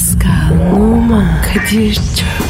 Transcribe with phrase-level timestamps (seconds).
[0.00, 2.49] Pascal, Oman, Kadir çok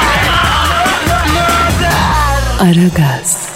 [2.61, 3.49] Aragaz,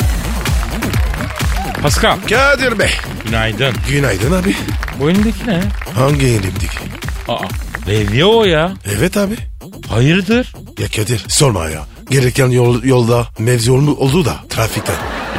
[1.82, 2.18] Pascal.
[2.30, 2.90] Kadir Bey.
[3.26, 3.74] Günaydın.
[3.90, 4.56] Günaydın abi.
[5.00, 5.62] Bu elindeki ne?
[5.96, 6.78] Hangi elimdeki?
[7.28, 7.38] Aa.
[7.88, 8.74] Levye o ya.
[8.98, 9.36] Evet abi.
[9.90, 10.54] Hayırdır?
[10.80, 11.86] Ya Kadir sorma ya.
[12.10, 14.94] Gereken yol, yolda mevzi oldu, oldu da trafikten.
[14.94, 14.98] E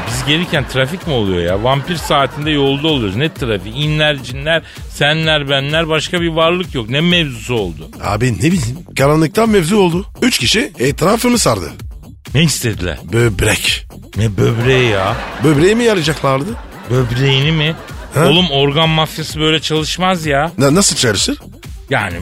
[0.08, 1.64] Biz gelirken trafik mi oluyor ya?
[1.64, 3.16] Vampir saatinde yolda oluyoruz.
[3.16, 3.74] Ne trafik?
[3.76, 4.62] İnler, cinler,
[4.94, 6.90] senler, benler başka bir varlık yok.
[6.90, 7.90] Ne mevzusu oldu?
[8.04, 8.78] Abi ne bileyim.
[8.98, 10.06] Karanlıktan mevzu oldu.
[10.22, 11.72] Üç kişi etrafımı sardı.
[12.36, 12.98] Ne istediler?
[13.12, 13.86] Böbrek.
[14.16, 15.16] Ne böbreği ya?
[15.44, 16.48] Böbreği mi yarayacaklardı?
[16.90, 17.74] Böbreğini mi?
[18.14, 18.26] Ha?
[18.26, 20.52] Oğlum organ mafyası böyle çalışmaz ya.
[20.58, 21.38] Na- nasıl çalışır?
[21.90, 22.16] Yani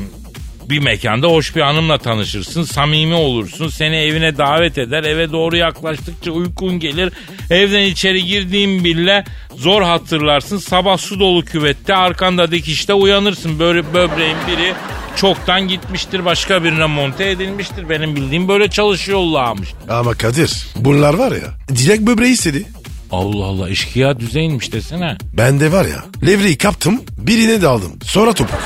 [0.70, 6.30] bir mekanda hoş bir hanımla tanışırsın, samimi olursun, seni evine davet eder, eve doğru yaklaştıkça
[6.30, 7.12] uykun gelir,
[7.50, 9.24] evden içeri girdiğin bile
[9.56, 14.74] zor hatırlarsın, sabah su dolu küvette arkanda dikişte uyanırsın, böyle böbreğin biri
[15.16, 19.68] çoktan gitmiştir, başka birine monte edilmiştir, benim bildiğim böyle çalışıyorlarmış.
[19.88, 22.64] Ama Kadir bunlar var ya direkt böbreği istedi.
[23.12, 25.16] Allah Allah işkiya düzeyinmiş desene.
[25.36, 28.58] Ben de var ya levreyi kaptım birine daldım sonra topuk.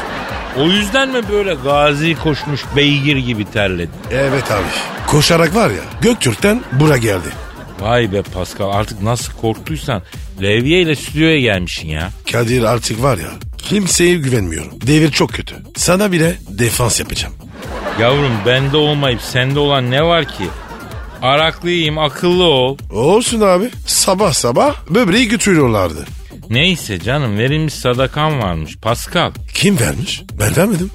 [0.59, 3.91] O yüzden mi böyle gazi koşmuş beygir gibi terledin?
[4.13, 4.63] Evet abi.
[5.07, 7.29] Koşarak var ya Göktürk'ten bura geldi.
[7.81, 10.03] Vay be Pascal artık nasıl korktuysan
[10.43, 12.11] Levye ile stüdyoya gelmişsin ya.
[12.33, 13.31] Kadir artık var ya
[13.69, 14.73] kimseye güvenmiyorum.
[14.87, 15.57] Devir çok kötü.
[15.77, 17.35] Sana bile defans yapacağım.
[18.01, 20.45] Yavrum bende olmayıp sende olan ne var ki?
[21.23, 22.77] Araklıyım akıllı ol.
[22.91, 23.71] Olsun abi.
[23.87, 26.07] Sabah sabah böbreği götürüyorlardı.
[26.51, 29.33] Neyse canım verilmiş sadakan varmış Pascal.
[29.55, 30.23] Kim vermiş?
[30.41, 30.91] Ben vermedim.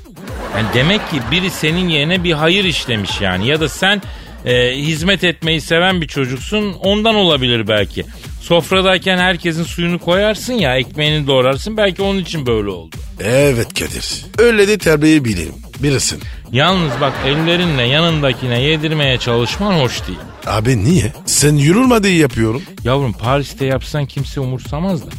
[0.58, 3.48] Yani demek ki biri senin yerine bir hayır işlemiş yani.
[3.48, 4.02] Ya da sen
[4.46, 8.06] e, hizmet etmeyi seven bir çocuksun ondan olabilir belki.
[8.44, 12.96] Sofradayken herkesin suyunu koyarsın ya ekmeğini doğrarsın belki onun için böyle oldu.
[13.20, 14.26] Evet Kadir.
[14.38, 15.54] Öyle de terbiyeyi bilirim.
[15.84, 16.20] Bilirsin.
[16.52, 20.20] Yalnız bak ellerinle yanındakine yedirmeye çalışman hoş değil.
[20.46, 21.14] Abi niye?
[21.26, 22.62] Sen yorulma diye yapıyorum.
[22.84, 25.10] Yavrum Paris'te yapsan kimse umursamaz da.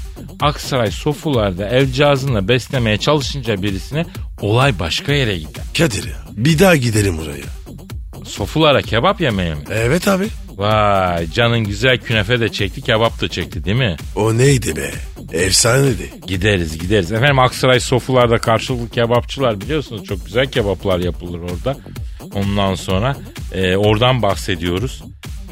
[0.41, 4.07] Aksaray sofularda evcazınla beslemeye çalışınca birisine
[4.41, 5.65] olay başka yere gider.
[5.79, 7.45] Kadir ya bir daha gidelim oraya.
[8.25, 9.61] Sofulara kebap yemeye mi?
[9.71, 10.29] Evet abi.
[10.57, 13.97] Vay canın güzel künefe de çekti kebap da çekti değil mi?
[14.17, 14.91] O neydi be?
[15.33, 16.11] Efsaneydi.
[16.27, 17.13] Gideriz gideriz.
[17.13, 21.77] Efendim Aksaray sofularda karşılıklı kebapçılar biliyorsunuz çok güzel kebaplar yapılır orada.
[22.35, 23.17] Ondan sonra
[23.53, 25.03] e, oradan bahsediyoruz.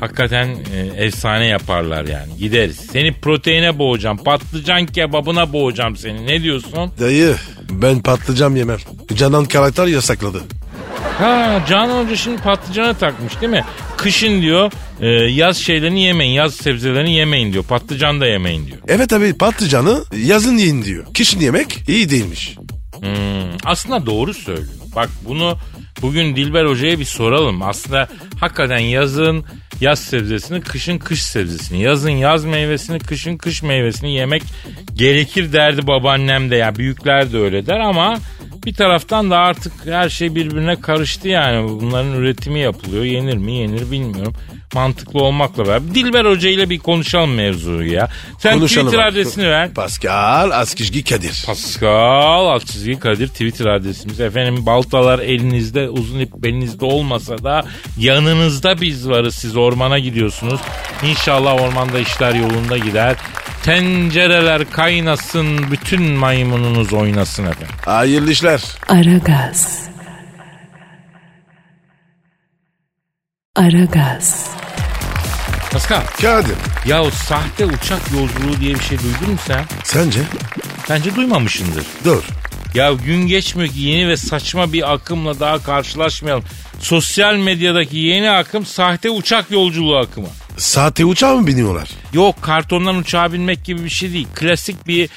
[0.01, 2.37] Hakikaten e, efsane yaparlar yani.
[2.39, 2.77] Gideriz.
[2.93, 4.17] Seni proteine boğacağım.
[4.17, 6.27] Patlıcan kebabına boğacağım seni.
[6.27, 6.93] Ne diyorsun?
[7.01, 7.37] Dayı
[7.71, 8.79] ben patlıcan yemem.
[9.15, 10.43] Canan karakter yasakladı.
[11.19, 13.65] Ha Can Hoca şimdi patlıcana takmış değil mi?
[13.97, 16.33] Kışın diyor e, yaz şeylerini yemeyin.
[16.33, 17.65] Yaz sebzelerini yemeyin diyor.
[17.65, 18.79] Patlıcan da yemeyin diyor.
[18.89, 21.05] Evet abi patlıcanı yazın yiyin diyor.
[21.15, 22.57] Kışın yemek iyi değilmiş.
[23.01, 24.69] Hmm, aslında doğru söylüyor.
[24.97, 25.59] Bak bunu
[26.03, 27.63] bugün Dilber Hoca'ya bir soralım.
[27.63, 28.09] Aslında
[28.41, 29.45] hakikaten yazın
[29.81, 34.43] yaz sebzesini, kışın kış sebzesini, yazın yaz meyvesini, kışın kış meyvesini yemek
[34.95, 36.57] gerekir derdi babaannem de.
[36.57, 38.19] Ya büyükler de öyle der ama
[38.67, 41.69] bir taraftan da artık her şey birbirine karıştı yani.
[41.69, 43.05] Bunların üretimi yapılıyor.
[43.05, 44.35] Yenir mi yenir bilmiyorum.
[44.75, 45.95] Mantıklı olmakla beraber.
[45.95, 48.09] Dilber Hoca ile bir konuşalım mevzuyu ya.
[48.39, 49.13] Sen Konuşalım Twitter abi.
[49.13, 49.75] adresini ver.
[49.75, 51.43] Pascal Askizgi Kadir.
[51.47, 54.21] Pascal alt çizgi Kadir Twitter adresimiz.
[54.21, 57.65] Efendim baltalar elinizde uzun ip belinizde olmasa da
[57.99, 59.35] yanınızda biz varız.
[59.35, 60.61] Siz ormana gidiyorsunuz.
[61.11, 63.17] İnşallah ormanda işler yolunda gider.
[63.65, 67.75] Tencereler kaynasın bütün maymununuz oynasın efendim.
[67.85, 68.52] Hayırlı işler.
[68.53, 69.89] Aragaz.
[73.57, 74.51] Aragaz.
[75.73, 76.55] Pascal Kadir.
[76.87, 79.65] ya o sahte uçak yolculuğu diye bir şey duydun mu sen?
[79.85, 80.21] Sence?
[80.91, 81.85] Bence duymamışsındır.
[82.05, 82.23] Dur.
[82.75, 86.45] Ya gün geçmiyor ki yeni ve saçma bir akımla daha karşılaşmayalım.
[86.81, 90.29] Sosyal medyadaki yeni akım sahte uçak yolculuğu akımı.
[90.57, 91.89] Sahte uçağa mı biniyorlar?
[92.13, 94.27] Yok kartondan uçağa binmek gibi bir şey değil.
[94.35, 95.11] Klasik bir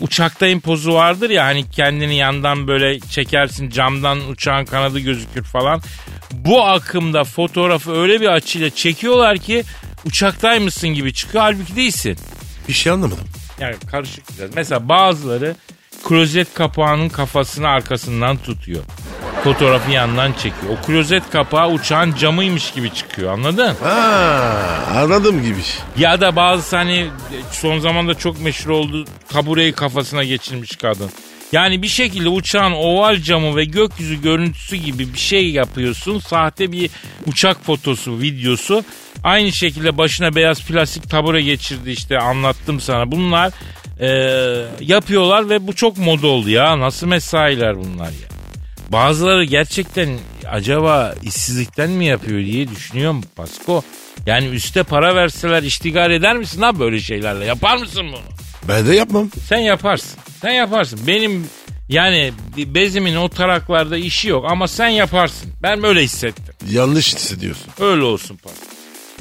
[0.00, 5.82] uçaktayım pozu vardır ya hani kendini yandan böyle çekersin camdan uçağın kanadı gözükür falan.
[6.32, 9.64] Bu akımda fotoğrafı öyle bir açıyla çekiyorlar ki
[10.04, 12.18] uçaktaymışsın gibi çıkıyor halbuki değilsin.
[12.68, 13.28] Bir şey anlamadım.
[13.60, 14.54] Yani karışık biraz.
[14.54, 15.56] Mesela bazıları
[16.04, 18.82] klozet kapağının kafasını arkasından tutuyor.
[19.44, 20.72] Fotoğrafı yandan çekiyor.
[20.72, 23.74] O klozet kapağı uçağın camıymış gibi çıkıyor anladın?
[23.82, 24.50] Ha,
[24.94, 25.60] anladım gibi.
[25.98, 27.06] Ya da bazı hani
[27.50, 31.10] son zamanda çok meşhur oldu tabureyi kafasına geçirmiş kadın.
[31.52, 36.18] Yani bir şekilde uçağın oval camı ve gökyüzü görüntüsü gibi bir şey yapıyorsun.
[36.18, 36.90] Sahte bir
[37.26, 38.84] uçak fotosu, videosu.
[39.24, 43.10] Aynı şekilde başına beyaz plastik tabure geçirdi işte anlattım sana.
[43.12, 43.52] Bunlar
[44.00, 44.08] e,
[44.80, 46.80] yapıyorlar ve bu çok moda oldu ya.
[46.80, 48.28] Nasıl mesailer bunlar ya.
[48.88, 50.18] Bazıları gerçekten
[50.50, 53.82] acaba işsizlikten mi yapıyor diye düşünüyorum Pasko.
[54.26, 57.44] Yani üste para verseler iştigal eder misin ha böyle şeylerle?
[57.44, 58.20] Yapar mısın bunu?
[58.68, 59.30] Ben de yapmam.
[59.48, 60.18] Sen yaparsın.
[60.42, 61.00] Sen yaparsın.
[61.06, 61.46] Benim
[61.88, 65.52] yani bezimin o taraklarda işi yok ama sen yaparsın.
[65.62, 66.54] Ben böyle hissettim.
[66.70, 67.66] Yanlış hissediyorsun.
[67.80, 68.58] Öyle olsun Pasko.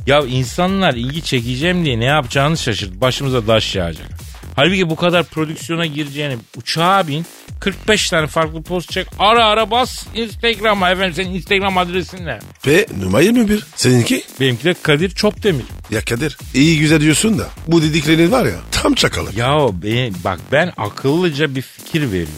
[0.08, 3.02] Ya insanlar ilgi çekeceğim diye ne yapacağını şaşırdı.
[3.02, 4.23] Başımıza daş yağacak.
[4.56, 7.26] Halbuki bu kadar prodüksiyona gireceğini uçağa bin
[7.60, 12.40] 45 tane farklı post çek ara ara bas Instagram'a efendim senin Instagram adresin ne?
[12.68, 13.64] Ve numara 21.
[13.76, 14.24] Seninki?
[14.40, 15.66] Benimki de Kadir Çopdemir.
[15.92, 19.30] Ya Kadir iyi güzel diyorsun da bu dediklerin var ya tam çakalı.
[19.36, 22.34] Ya ben, bak ben akıllıca bir fikir veriyorum.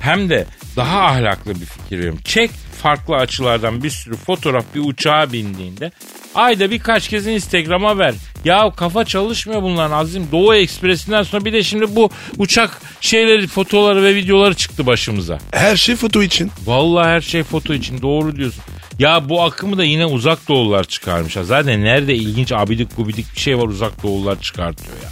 [0.00, 2.20] Hem de daha ahlaklı bir fikir veriyorum.
[2.24, 2.50] Çek
[2.84, 5.92] farklı açılardan bir sürü fotoğraf bir uçağa bindiğinde
[6.34, 8.14] ayda birkaç kez Instagram'a ver.
[8.44, 10.28] Ya kafa çalışmıyor bunların azim.
[10.32, 15.38] Doğu Ekspresi'nden sonra bir de şimdi bu uçak şeyleri, fotoları ve videoları çıktı başımıza.
[15.52, 16.50] Her şey foto için.
[16.66, 18.62] Vallahi her şey foto için doğru diyorsun.
[18.98, 21.36] Ya bu akımı da yine uzak doğulular çıkarmış.
[21.36, 21.44] ha.
[21.44, 25.08] Zaten nerede ilginç abidik gubidik bir şey var uzak doğulular çıkartıyor ya.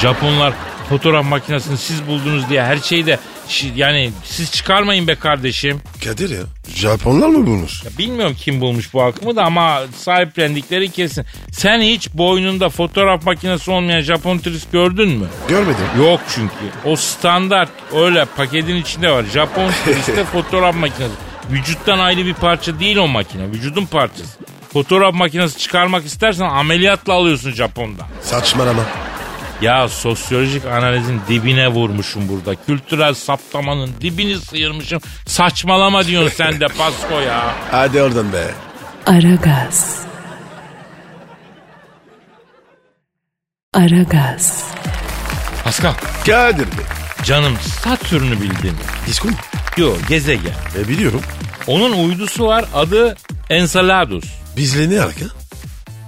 [0.00, 0.52] Japonlar
[0.88, 3.18] fotoğraf makinesini siz buldunuz diye her şeyi de
[3.76, 5.80] yani siz çıkarmayın be kardeşim.
[6.04, 6.40] Kadir ya
[6.74, 7.84] Japonlar mı bulmuş?
[7.84, 11.24] Ya bilmiyorum kim bulmuş bu akımı da ama sahiplendikleri kesin.
[11.52, 15.26] Sen hiç boynunda fotoğraf makinesi olmayan Japon turist gördün mü?
[15.48, 15.84] Görmedim.
[15.98, 16.54] Yok çünkü.
[16.84, 19.24] O standart öyle paketin içinde var.
[19.24, 21.14] Japon turiste fotoğraf makinesi.
[21.50, 23.50] Vücuttan ayrı bir parça değil o makine.
[23.50, 24.38] Vücudun parçası.
[24.72, 28.06] Fotoğraf makinesi çıkarmak istersen ameliyatla alıyorsun Japon'da.
[28.22, 28.82] Saçmalama.
[29.62, 32.54] Ya sosyolojik analizin dibine vurmuşum burada.
[32.66, 35.00] Kültürel saptamanın dibini sıyırmışım.
[35.26, 37.54] Saçmalama diyorsun sen de Pasko ya.
[37.70, 38.44] Hadi oradan be.
[39.06, 40.00] Aragaz.
[43.74, 44.64] Aragaz.
[45.64, 45.92] Pascal
[46.26, 46.82] Kadir be.
[47.24, 48.76] canım Satürn'ü bildin.
[49.06, 49.34] Disko mu?
[49.80, 50.54] Yok gezegen.
[50.78, 51.20] E biliyorum.
[51.66, 53.16] Onun uydusu var adı
[53.50, 54.24] Enceladus.
[54.56, 55.24] Bizle ne alaka?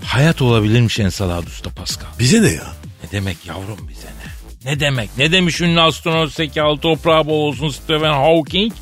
[0.05, 2.09] Hayat olabilirmiş Enceladus'ta Pascal.
[2.19, 2.73] Bize ne ya?
[3.05, 4.71] Ne demek yavrum bize ne?
[4.73, 5.11] Ne demek?
[5.19, 8.73] Ne demiş ünlü astronot Zekalı toprağı bol olsun Stephen Hawking?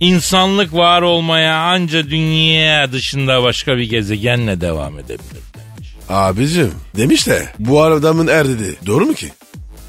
[0.00, 5.94] İnsanlık var olmaya anca dünya dışında başka bir gezegenle devam edebilir demiş.
[6.08, 8.76] Abicim demiş de bu adamın er dedi.
[8.86, 9.32] Doğru mu ki?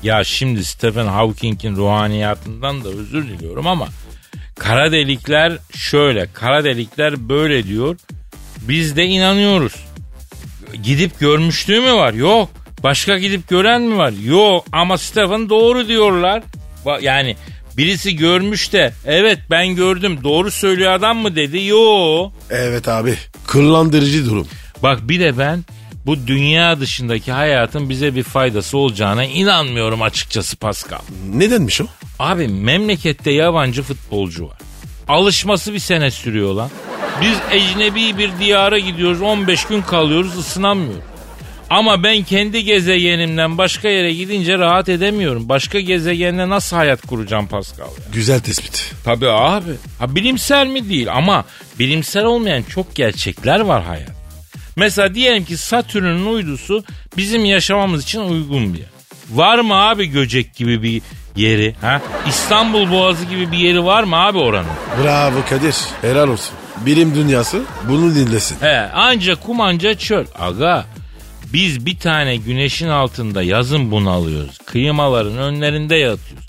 [0.03, 3.87] Ya şimdi Stephen Hawking'in ruhaniyatından da özür diliyorum ama
[4.59, 7.97] kara delikler şöyle, kara delikler böyle diyor.
[8.61, 9.73] Biz de inanıyoruz.
[10.83, 12.13] Gidip görmüşlüğü mü var?
[12.13, 12.49] Yok.
[12.83, 14.13] Başka gidip gören mi var?
[14.25, 14.65] Yok.
[14.71, 16.43] Ama Stephen doğru diyorlar.
[17.01, 17.35] Yani
[17.77, 21.63] birisi görmüş de evet ben gördüm doğru söylüyor adam mı dedi?
[21.65, 22.33] Yok.
[22.49, 23.15] Evet abi.
[23.47, 24.47] Kullandırıcı durum.
[24.83, 25.63] Bak bir de ben
[26.07, 30.99] bu dünya dışındaki hayatın bize bir faydası olacağına inanmıyorum açıkçası Pascal.
[31.33, 31.85] Nedenmiş o?
[32.19, 34.57] Abi memlekette yabancı futbolcu var.
[35.07, 36.69] Alışması bir sene sürüyor lan.
[37.21, 41.03] Biz ecnebi bir diyara gidiyoruz 15 gün kalıyoruz ısınamıyoruz.
[41.69, 45.49] Ama ben kendi gezegenimden başka yere gidince rahat edemiyorum.
[45.49, 47.93] Başka gezegende nasıl hayat kuracağım Pascal ya?
[48.13, 48.93] Güzel tespit.
[49.03, 49.71] Tabii abi.
[49.99, 51.45] Ha, bilimsel mi değil ama
[51.79, 54.16] bilimsel olmayan çok gerçekler var hayat.
[54.77, 56.83] Mesela diyelim ki Satürn'ün uydusu
[57.17, 58.87] bizim yaşamamız için uygun bir yer.
[59.31, 61.01] Var mı abi Göcek gibi bir
[61.35, 61.75] yeri?
[61.81, 62.01] Ha?
[62.27, 64.69] İstanbul Boğazı gibi bir yeri var mı abi oranın?
[65.03, 65.75] Bravo Kadir.
[66.01, 66.55] Helal olsun.
[66.85, 68.57] Bilim dünyası bunu dinlesin.
[68.61, 70.25] He, anca kum anca çöl.
[70.39, 70.85] Aga
[71.53, 74.57] biz bir tane güneşin altında yazın bunalıyoruz.
[74.65, 76.47] Kıymaların önlerinde yatıyoruz.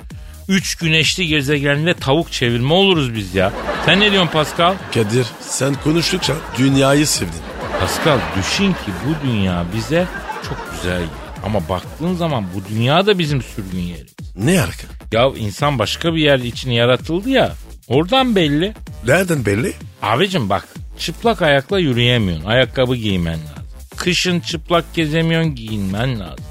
[0.48, 3.52] Üç güneşli gezegenle tavuk çevirme oluruz biz ya.
[3.86, 4.74] Sen ne diyorsun Pascal?
[4.94, 7.40] Kadir sen konuştukça dünyayı sevdin.
[7.80, 10.06] Pascal düşün ki bu dünya bize
[10.48, 11.10] çok güzel geliyor.
[11.44, 14.14] Ama baktığın zaman bu dünya da bizim sürgün yerimiz.
[14.36, 14.86] Ne alaka?
[15.12, 17.52] Ya insan başka bir yer için yaratıldı ya.
[17.88, 18.74] Oradan belli.
[19.06, 19.72] Nereden belli?
[20.02, 22.44] Abicim bak çıplak ayakla yürüyemiyorsun.
[22.44, 23.64] Ayakkabı giymen lazım.
[23.96, 26.44] Kışın çıplak gezemiyorsun giyinmen lazım.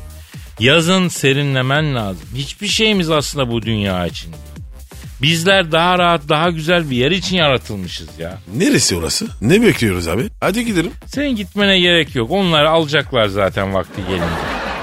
[0.59, 2.27] Yazın serinlemen lazım.
[2.35, 4.43] Hiçbir şeyimiz aslında bu dünya için değil.
[5.21, 8.37] Bizler daha rahat, daha güzel bir yer için yaratılmışız ya.
[8.55, 9.27] Neresi orası?
[9.41, 10.23] Ne bekliyoruz abi?
[10.41, 10.91] Hadi gidelim.
[11.05, 12.31] Senin gitmene gerek yok.
[12.31, 14.25] Onları alacaklar zaten vakti gelince.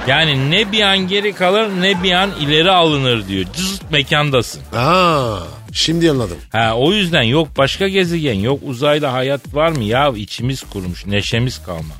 [0.06, 3.44] Yani ne bir an geri kalır ne bir an ileri alınır diyor.
[3.56, 4.62] Cızıt mekandasın.
[4.76, 5.38] Aa,
[5.72, 6.36] Şimdi anladım.
[6.52, 11.62] Ha o yüzden yok başka gezegen yok uzayda hayat var mı ya içimiz kurumuş neşemiz
[11.62, 11.94] kalmamış.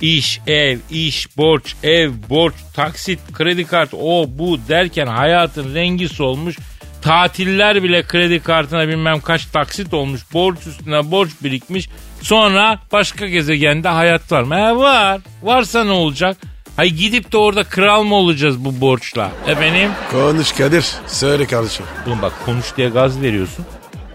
[0.00, 6.56] İş, ev, iş, borç, ev, borç, taksit, kredi kart, o bu derken hayatın rengi solmuş.
[7.02, 10.20] Tatiller bile kredi kartına bilmem kaç taksit olmuş.
[10.32, 11.88] Borç üstüne borç birikmiş.
[12.22, 14.54] Sonra başka gezegende hayat var mı?
[14.56, 15.20] He var.
[15.42, 16.36] Varsa ne olacak?
[16.76, 19.30] Hay gidip de orada kral mı olacağız bu borçla?
[19.48, 19.90] Efendim?
[20.10, 20.86] Konuş Kadir.
[21.06, 21.84] Söyle kardeşim.
[22.06, 23.64] Oğlum bak konuş diye gaz veriyorsun.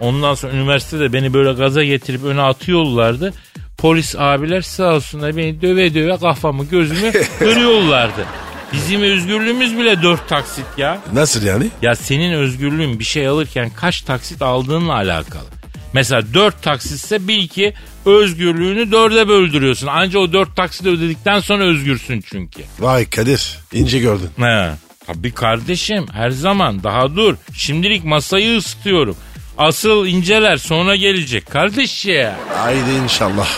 [0.00, 3.32] Ondan sonra üniversitede beni böyle gaza getirip öne atıyorlardı.
[3.78, 8.24] Polis abiler sağ olsunlar beni döve döve kafamı gözümü kırıyorlardı.
[8.72, 10.98] Bizim özgürlüğümüz bile dört taksit ya.
[11.12, 11.66] Nasıl yani?
[11.82, 15.44] Ya senin özgürlüğün bir şey alırken kaç taksit aldığınla alakalı.
[15.92, 17.74] Mesela dört taksitse bil ki
[18.06, 19.86] özgürlüğünü dörde böldürüyorsun.
[19.86, 22.62] Anca o dört taksit ödedikten sonra özgürsün çünkü.
[22.78, 23.58] Vay Kadir.
[23.72, 24.30] ince gördün.
[24.38, 24.70] He.
[25.06, 27.34] Tabii kardeşim her zaman daha dur.
[27.54, 29.16] Şimdilik masayı ısıtıyorum.
[29.58, 32.36] Asıl inceler sonra gelecek kardeş ya.
[32.56, 33.48] Haydi inşallah.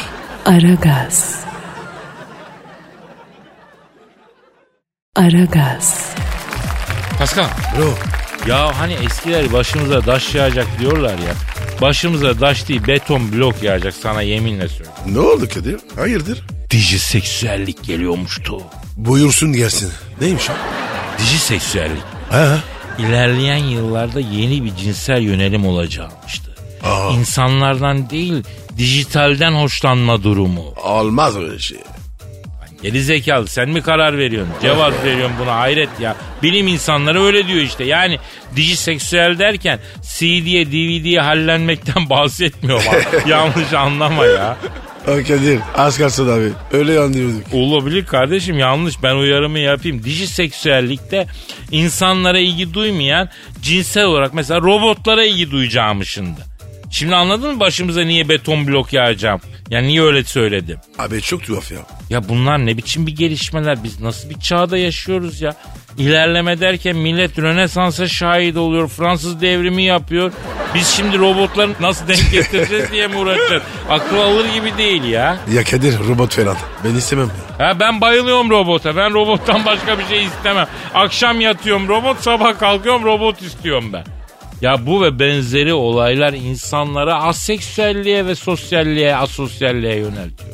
[0.46, 1.40] Aragaz.
[5.16, 6.14] Aragaz.
[7.18, 7.94] Pascal Bro.
[8.50, 11.34] ya hani eskiler başımıza taş yağacak diyorlar ya.
[11.80, 15.02] Başımıza taş değil beton blok yağacak sana yeminle söylüyorum.
[15.06, 15.80] Ne oldu Kadir?
[15.96, 16.42] Hayırdır?
[16.70, 18.62] Dijiseksüellik geliyormuştu.
[18.96, 19.92] Buyursun gelsin.
[20.20, 20.52] Neymiş o?
[21.18, 22.02] Dijiseksüellik.
[22.30, 22.58] Ha?
[22.98, 26.54] İlerleyen yıllarda yeni bir cinsel yönelim olacakmıştı.
[26.84, 27.10] Aa.
[27.12, 28.44] İnsanlardan değil
[28.78, 30.74] dijitalden hoşlanma durumu.
[30.84, 31.78] Olmaz öyle şey.
[32.82, 34.54] Geri zekalı sen mi karar veriyorsun?
[34.62, 36.16] Cevap veriyorsun buna hayret ya.
[36.42, 37.84] Bilim insanları öyle diyor işte.
[37.84, 38.18] Yani
[38.56, 42.84] dijiseksüel derken CD'ye DVD'ye hallenmekten bahsetmiyorum.
[42.90, 43.30] abi.
[43.30, 44.56] Yanlış anlama ya.
[45.08, 46.78] O Kadir az kalsın abi.
[46.78, 47.42] Öyle anlıyorduk.
[47.52, 50.04] Olabilir kardeşim yanlış ben uyarımı yapayım.
[50.04, 51.26] Dijiseksüellikte
[51.72, 53.28] insanlara ilgi duymayan
[53.62, 56.40] cinsel olarak mesela robotlara ilgi duyacağımışındı.
[56.90, 59.40] Şimdi anladın mı başımıza niye beton blok yağacağım?
[59.70, 60.78] Yani niye öyle söyledim?
[60.98, 61.78] Abi çok tuhaf ya.
[62.10, 63.84] Ya bunlar ne biçim bir gelişmeler?
[63.84, 65.54] Biz nasıl bir çağda yaşıyoruz ya?
[65.98, 68.88] İlerleme derken millet Rönesans'a şahit oluyor.
[68.88, 70.32] Fransız devrimi yapıyor.
[70.74, 73.62] Biz şimdi robotları nasıl denk getireceğiz diye mi uğraşacağız?
[73.88, 75.36] Akıl alır gibi değil ya.
[75.52, 76.56] Ya Kadir robot falan.
[76.84, 77.66] Ben istemem ya.
[77.66, 78.96] Ha ben bayılıyorum robota.
[78.96, 80.66] Ben robottan başka bir şey istemem.
[80.94, 84.04] Akşam yatıyorum robot, sabah kalkıyorum robot istiyorum ben.
[84.60, 90.50] Ya bu ve benzeri olaylar insanları aseksüelliğe ve sosyalliğe, asosyalliğe yöneltiyor.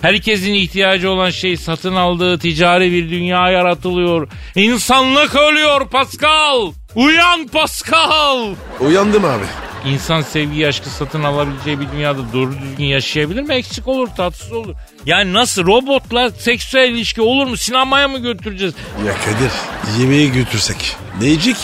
[0.00, 4.28] Herkesin ihtiyacı olan şey satın aldığı ticari bir dünya yaratılıyor.
[4.54, 6.72] İnsanlık ölüyor Pascal.
[6.94, 8.54] Uyan Pascal.
[8.80, 9.44] Uyandım abi.
[9.86, 13.54] İnsan sevgi aşkı satın alabileceği bir dünyada doğru düzgün yaşayabilir mi?
[13.54, 14.74] Eksik olur, tatsız olur.
[15.06, 17.56] Yani nasıl robotla seksüel ilişki olur mu?
[17.56, 18.74] Sinemaya mı götüreceğiz?
[19.06, 19.52] Ya Kadir
[20.00, 20.96] yemeği götürsek.
[21.20, 21.56] Ne yiyecek?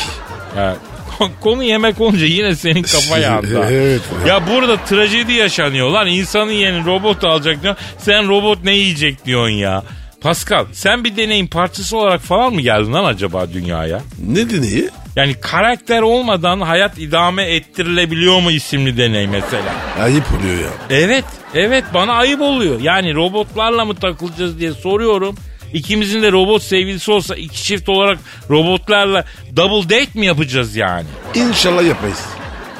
[0.56, 0.76] Ya,
[1.40, 3.64] konu yemek olunca yine senin kafa yandı.
[3.70, 4.00] Evet.
[4.28, 6.06] Ya burada trajedi yaşanıyor lan.
[6.06, 7.76] İnsanın yerini robot alacak diyor.
[7.98, 9.82] Sen robot ne yiyecek diyorsun ya.
[10.20, 14.00] Pascal sen bir deneyin parçası olarak falan mı geldin lan acaba dünyaya?
[14.28, 14.90] Ne deneyi?
[15.16, 19.74] Yani karakter olmadan hayat idame ettirilebiliyor mu isimli deney mesela.
[20.02, 20.70] Ayıp oluyor ya.
[20.90, 22.80] Evet, evet bana ayıp oluyor.
[22.80, 25.36] Yani robotlarla mı takılacağız diye soruyorum.
[25.76, 28.18] İkimizin de robot sevgilisi olsa iki çift olarak
[28.50, 29.24] robotlarla
[29.56, 31.06] double date mi yapacağız yani?
[31.34, 32.20] İnşallah yapmayız.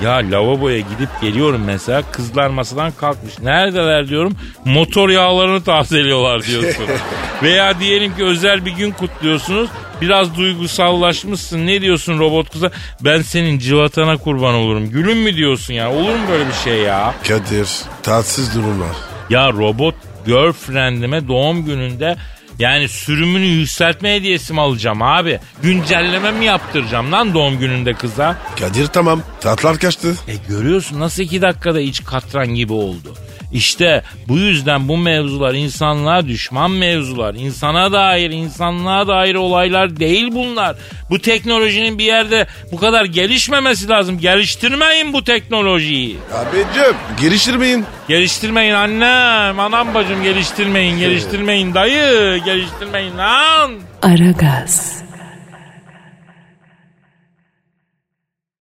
[0.03, 3.39] Ya lavaboya gidip geliyorum mesela kızlar masadan kalkmış.
[3.39, 6.85] Neredeler diyorum motor yağlarını tazeliyorlar diyorsun.
[7.43, 9.71] Veya diyelim ki özel bir gün kutluyorsunuz.
[10.01, 11.67] Biraz duygusallaşmışsın.
[11.67, 12.71] Ne diyorsun robot kıza?
[13.01, 14.91] Ben senin civatana kurban olurum.
[14.91, 15.93] Gülüm mü diyorsun ya?
[15.93, 17.15] Olur mu böyle bir şey ya?
[17.29, 17.69] Kadir
[18.03, 18.97] tatsız durumlar.
[19.31, 19.95] Ya robot
[20.27, 22.17] girlfriendime doğum gününde
[22.59, 25.41] yani sürümünü yükseltme hediyesi mi alacağım abi?
[25.63, 28.37] Güncelleme mi yaptıracağım lan doğum gününde kıza?
[28.59, 30.15] Kadir tamam tatlar kaçtı.
[30.29, 33.15] E görüyorsun nasıl iki dakikada iç katran gibi oldu.
[33.53, 37.35] İşte bu yüzden bu mevzular insanlığa düşman mevzular.
[37.35, 40.77] İnsana dair, insanlığa dair olaylar değil bunlar.
[41.11, 44.19] Bu teknolojinin bir yerde bu kadar gelişmemesi lazım.
[44.19, 46.19] Geliştirmeyin bu teknolojiyi.
[46.35, 47.85] Abicim geliştirmeyin.
[48.09, 53.73] Geliştirmeyin annem, anam bacım geliştirmeyin, geliştirmeyin dayı, geliştirmeyin lan.
[54.03, 55.03] Aragaz.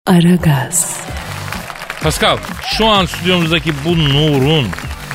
[0.08, 0.98] Aragaz.
[2.04, 2.38] Pascal,
[2.78, 4.68] şu an stüdyomuzdaki bu nurun,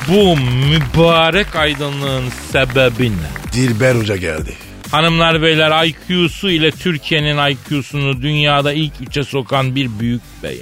[0.07, 3.53] bu mübarek aydınlığın sebebi ne?
[3.53, 4.53] Dilber Hoca geldi.
[4.91, 10.61] Hanımlar beyler IQ'su ile Türkiye'nin IQ'sunu dünyada ilk üçe sokan bir büyük bey.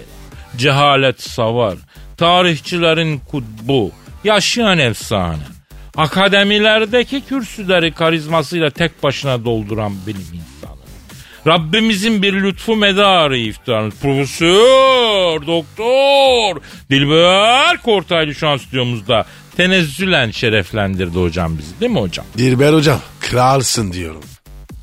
[0.58, 1.76] Cehalet savar.
[2.18, 3.92] Tarihçilerin kutbu.
[4.24, 5.44] Yaşayan efsane.
[5.98, 10.57] Akademilerdeki kürsüleri karizmasıyla tek başına dolduran bilim insanı.
[11.48, 13.96] Rabbimizin bir lütfu medarı iftarınız.
[14.02, 19.26] Profesör, doktor, Dilber Kortaylı şu an stüdyomuzda
[19.58, 22.26] tenezzülen şereflendirdi hocam bizi değil mi hocam?
[22.38, 24.24] Dilber hocam kralsın diyorum.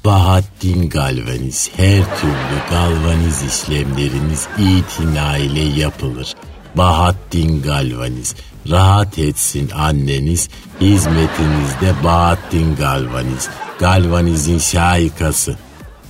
[0.05, 6.35] Bahattin Galvaniz her türlü galvaniz işlemleriniz itina ile yapılır.
[6.75, 8.35] Bahattin Galvaniz
[8.71, 10.49] rahat etsin anneniz
[10.81, 13.49] hizmetinizde Bahattin Galvaniz.
[13.79, 15.57] Galvaniz'in şahikası.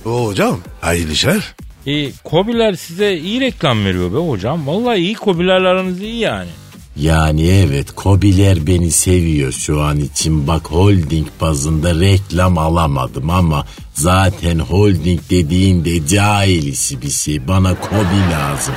[0.05, 1.55] O hocam hayırlı işler.
[1.87, 4.67] E, Kobiler size iyi reklam veriyor be hocam.
[4.67, 6.49] Vallahi iyi Kobilerle aranız iyi yani.
[6.97, 10.47] Yani evet Kobiler beni seviyor şu an için.
[10.47, 17.47] Bak holding bazında reklam alamadım ama zaten holding dediğinde cahil işi bir şey.
[17.47, 18.75] Bana Kobi lazım.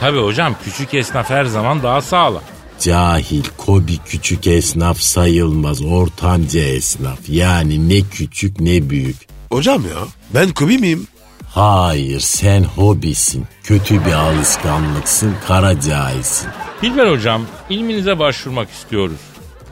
[0.00, 2.42] Tabii hocam küçük esnaf her zaman daha sağlam.
[2.80, 5.82] Cahil, kobi küçük esnaf sayılmaz.
[5.82, 7.18] Ortanca esnaf.
[7.28, 9.16] Yani ne küçük ne büyük.
[9.52, 9.98] Hocam ya
[10.34, 11.06] ben kubi miyim?
[11.48, 13.46] Hayır sen hobisin.
[13.62, 15.34] Kötü bir alışkanlıksın.
[15.48, 16.48] Kara cahilsin.
[16.82, 19.20] Dilber hocam ilminize başvurmak istiyoruz.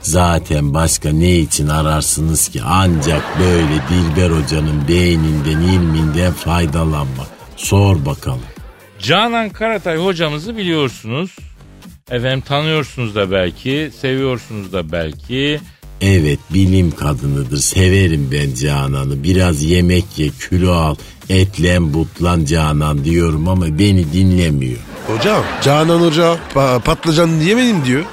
[0.01, 7.27] Zaten başka ne için ararsınız ki ancak böyle Dilber Hoca'nın beyninden ilminden faydalanmak.
[7.55, 8.41] Sor bakalım.
[8.99, 11.35] Canan Karatay hocamızı biliyorsunuz.
[12.11, 15.59] Efendim tanıyorsunuz da belki, seviyorsunuz da belki.
[16.01, 17.57] Evet bilim kadınıdır.
[17.57, 19.23] Severim ben Canan'ı.
[19.23, 20.95] Biraz yemek ye, kilo al.
[21.29, 24.77] Etlen butlan Canan diyorum ama beni dinlemiyor.
[25.07, 28.03] Hocam Canan Hoca pa- patlıcan yemedim diyor.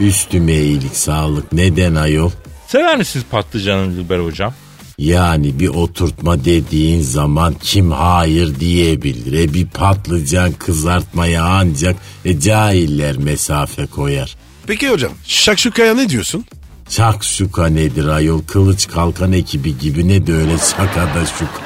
[0.00, 1.52] Üstüme iyilik sağlık.
[1.52, 2.30] Neden ayol?
[2.66, 4.54] Sever misiniz patlıcanı Dilber hocam?
[4.98, 9.32] Yani bir oturtma dediğin zaman kim hayır diyebilir.
[9.40, 14.36] E bir patlıcan kızartmaya ancak e, cahiller mesafe koyar.
[14.66, 16.44] Peki hocam şakşukaya ne diyorsun?
[16.88, 18.42] Şakşuka nedir ayol?
[18.42, 21.62] Kılıç kalkan ekibi gibi ne de öyle şakada şuka.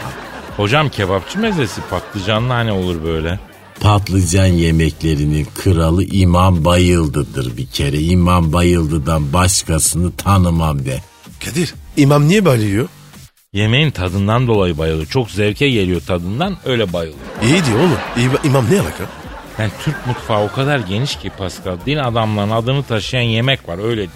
[0.57, 3.41] Hocam kebapçı mezesi patlıcanlı hani olur böyle.
[3.81, 8.01] Patlıcan yemeklerinin kralı İmam Bayıldı'dır bir kere.
[8.01, 11.01] İmam Bayıldı'dan başkasını tanımam ben.
[11.45, 12.89] Kadir imam niye bayılıyor?
[13.53, 15.07] Yemeğin tadından dolayı bayılıyor.
[15.07, 17.19] Çok zevke geliyor tadından öyle bayılıyor.
[17.43, 17.99] İyi diyor oğlum.
[18.17, 19.05] İ- imam ne alaka?
[19.59, 21.77] Yani Türk mutfağı o kadar geniş ki Pascal.
[21.87, 24.11] Din adamlarının adını taşıyan yemek var öyle değil.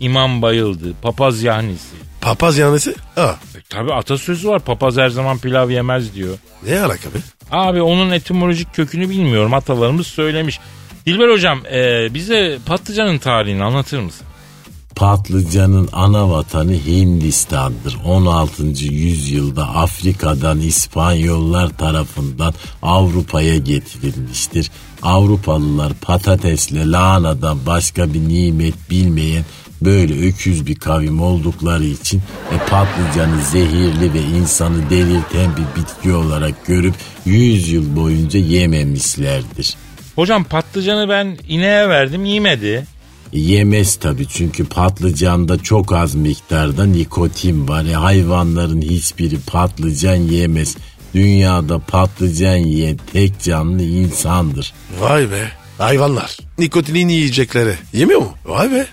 [0.00, 1.96] İmam bayıldı, papaz yahnisi.
[2.20, 2.94] Papaz yanesi?
[3.16, 6.38] Aa, E, tabi atasözü var papaz her zaman pilav yemez diyor.
[6.66, 7.18] ne alaka be?
[7.50, 10.60] Abi onun etimolojik kökünü bilmiyorum atalarımız söylemiş.
[11.06, 14.26] Dilber hocam e, bize patlıcanın tarihini anlatır mısın?
[14.96, 17.96] Patlıcanın ana vatanı Hindistan'dır.
[18.04, 18.62] 16.
[18.84, 24.70] yüzyılda Afrika'dan İspanyollar tarafından Avrupa'ya getirilmiştir.
[25.02, 29.44] Avrupalılar patatesle lahanadan başka bir nimet bilmeyen
[29.82, 32.18] böyle öküz bir kavim oldukları için
[32.52, 39.76] e, patlıcanı zehirli ve insanı delirten bir bitki olarak görüp 100 yıl boyunca yememişlerdir.
[40.14, 42.86] Hocam patlıcanı ben ineğe verdim yemedi.
[43.32, 47.84] Yemez tabii çünkü patlıcanda çok az miktarda nikotin var.
[47.84, 50.76] E, hayvanların hiçbiri patlıcan yemez.
[51.14, 54.72] Dünyada patlıcan yiyen tek canlı insandır.
[55.00, 55.48] Vay be.
[55.78, 56.38] Hayvanlar.
[56.58, 57.74] Nikotinin yiyecekleri.
[57.92, 58.32] Yemiyor mu?
[58.44, 58.86] Vay be.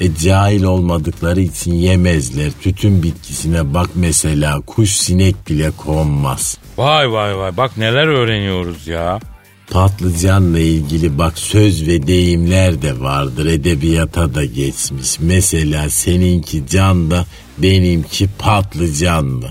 [0.00, 2.50] E cahil olmadıkları için yemezler.
[2.62, 6.58] Tütün bitkisine bak mesela kuş sinek bile konmaz.
[6.78, 9.20] Vay vay vay bak neler öğreniyoruz ya.
[9.70, 13.46] Patlıcanla ilgili bak söz ve deyimler de vardır.
[13.46, 15.20] Edebiyata da geçmiş.
[15.20, 17.26] Mesela seninki can da
[17.58, 19.50] benimki patlıcanlı.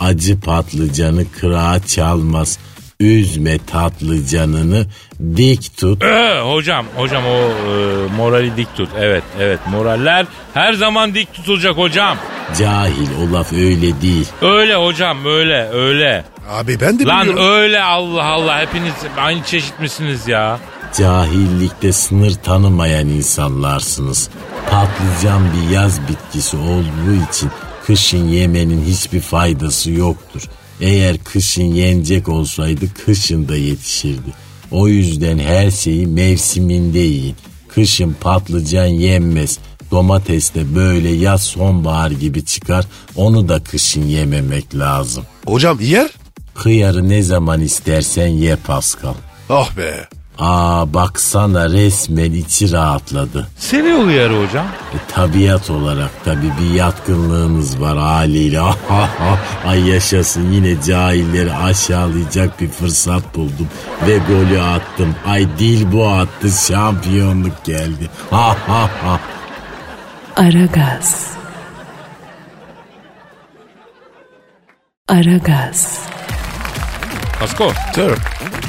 [0.00, 2.58] Acı patlıcanı kırağa çalmaz.
[3.00, 4.86] Üzme tatlıcanını
[5.36, 6.02] dik tut.
[6.04, 8.88] Ee, hocam hocam o e, morali dik tut.
[8.98, 12.18] Evet evet moraller her zaman dik tutulacak hocam.
[12.58, 14.28] Cahil o laf öyle değil.
[14.42, 16.24] Öyle hocam öyle öyle.
[16.50, 17.52] Abi ben de Lan biliyorum.
[17.52, 20.58] öyle Allah Allah hepiniz aynı çeşit misiniz ya?
[20.98, 24.30] Cahillikte sınır tanımayan insanlarsınız.
[24.70, 27.50] Patlıcan bir yaz bitkisi olduğu için
[27.86, 30.42] kışın yemenin hiçbir faydası yoktur.
[30.80, 34.30] Eğer kışın yenecek olsaydı kışın da yetişirdi.
[34.70, 37.36] O yüzden her şeyi mevsiminde yiyin.
[37.68, 39.58] Kışın patlıcan yenmez.
[39.90, 42.86] Domates de böyle yaz sonbahar gibi çıkar.
[43.16, 45.24] Onu da kışın yememek lazım.
[45.46, 46.10] Hocam yer?
[46.54, 49.14] Hıyarı ne zaman istersen ye Pascal.
[49.48, 50.08] Oh be.
[50.40, 53.46] Aa baksana resmen içi rahatladı.
[53.58, 54.66] Seviyor uyarı hocam.
[54.66, 58.60] E, tabiat olarak tabi bir yatkınlığınız var haliyle.
[59.66, 63.68] Ay yaşasın yine cahilleri aşağılayacak bir fırsat buldum.
[64.06, 65.14] Ve golü attım.
[65.26, 68.10] Ay dil bu attı şampiyonluk geldi.
[68.30, 69.20] Ha ha ha.
[70.36, 71.26] Aragaz.
[75.08, 76.00] Aragaz.
[77.40, 78.14] Pasko Tabii.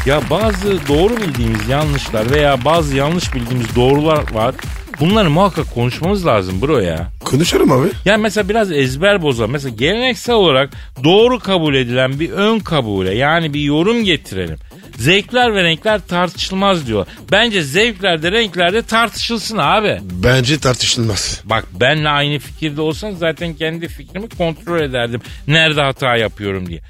[0.05, 4.55] Ya bazı doğru bildiğimiz yanlışlar veya bazı yanlış bildiğimiz doğrular var.
[4.99, 7.11] Bunları muhakkak konuşmamız lazım bro ya.
[7.25, 7.87] Konuşalım abi.
[8.05, 9.49] Yani mesela biraz ezber bozan.
[9.49, 10.69] Mesela geleneksel olarak
[11.03, 14.57] doğru kabul edilen bir ön kabule yani bir yorum getirelim.
[14.97, 17.05] Zevkler ve renkler tartışılmaz diyor.
[17.31, 19.99] Bence zevklerde renklerde tartışılsın abi.
[20.23, 21.41] Bence tartışılmaz.
[21.45, 25.21] Bak benle aynı fikirde olsan zaten kendi fikrimi kontrol ederdim.
[25.47, 26.81] Nerede hata yapıyorum diye.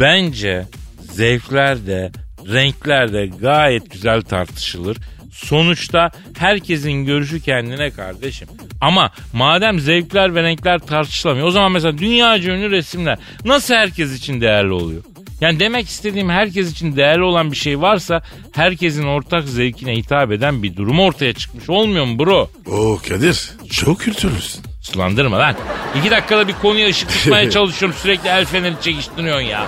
[0.00, 0.64] Bence
[1.12, 2.10] zevkler de
[2.52, 4.96] renkler de gayet güzel tartışılır.
[5.32, 8.48] Sonuçta herkesin görüşü kendine kardeşim.
[8.80, 14.40] Ama madem zevkler ve renkler tartışılamıyor o zaman mesela dünyaca ünlü resimler nasıl herkes için
[14.40, 15.02] değerli oluyor?
[15.40, 18.22] Yani demek istediğim herkes için değerli olan bir şey varsa
[18.52, 22.50] herkesin ortak zevkine hitap eden bir durum ortaya çıkmış olmuyor mu bro?
[22.66, 24.64] Oo Kadir çok kültürlüsün.
[24.82, 25.54] Sulandırma lan.
[26.00, 27.98] İki dakikada bir konuya ışık tutmaya çalışıyorum.
[28.02, 29.66] Sürekli el feneri çekiştiriyorsun ya.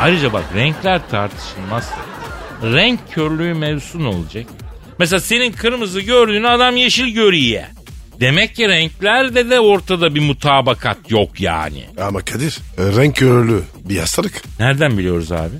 [0.00, 1.90] Ayrıca bak renkler tartışılmaz.
[2.62, 4.46] Renk körlüğü mevzusu ne olacak?
[4.98, 7.62] Mesela senin kırmızı gördüğün adam yeşil görüyor.
[8.20, 11.84] Demek ki renklerde de ortada bir mutabakat yok yani.
[12.00, 14.42] Ama Kadir renk körlüğü bir hastalık.
[14.60, 15.54] Nereden biliyoruz abi?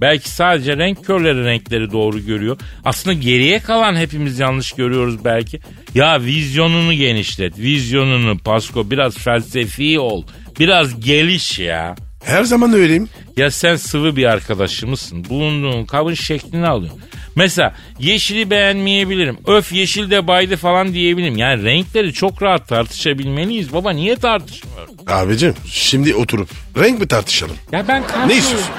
[0.00, 2.58] Belki sadece renk körleri renkleri doğru görüyor.
[2.84, 5.60] Aslında geriye kalan hepimiz yanlış görüyoruz belki.
[5.94, 7.58] Ya vizyonunu genişlet.
[7.58, 10.24] Vizyonunu Pasko biraz felsefi ol.
[10.58, 11.94] Biraz geliş ya.
[12.26, 13.08] Her zaman öyleyim.
[13.36, 15.24] Ya sen sıvı bir arkadaşımızsın.
[15.28, 17.00] Bulunduğun kabın şeklini alıyorsun.
[17.36, 19.38] Mesela yeşili beğenmeyebilirim.
[19.46, 21.36] Öf yeşil de baydı falan diyebilirim.
[21.36, 23.72] Yani renkleri çok rahat tartışabilmeliyiz.
[23.72, 24.94] Baba niye tartışmıyoruz?
[25.06, 27.56] Abicim şimdi oturup renk mi tartışalım?
[27.72, 28.28] Ya ben karşılıklı...
[28.28, 28.70] Ne istiyorsun?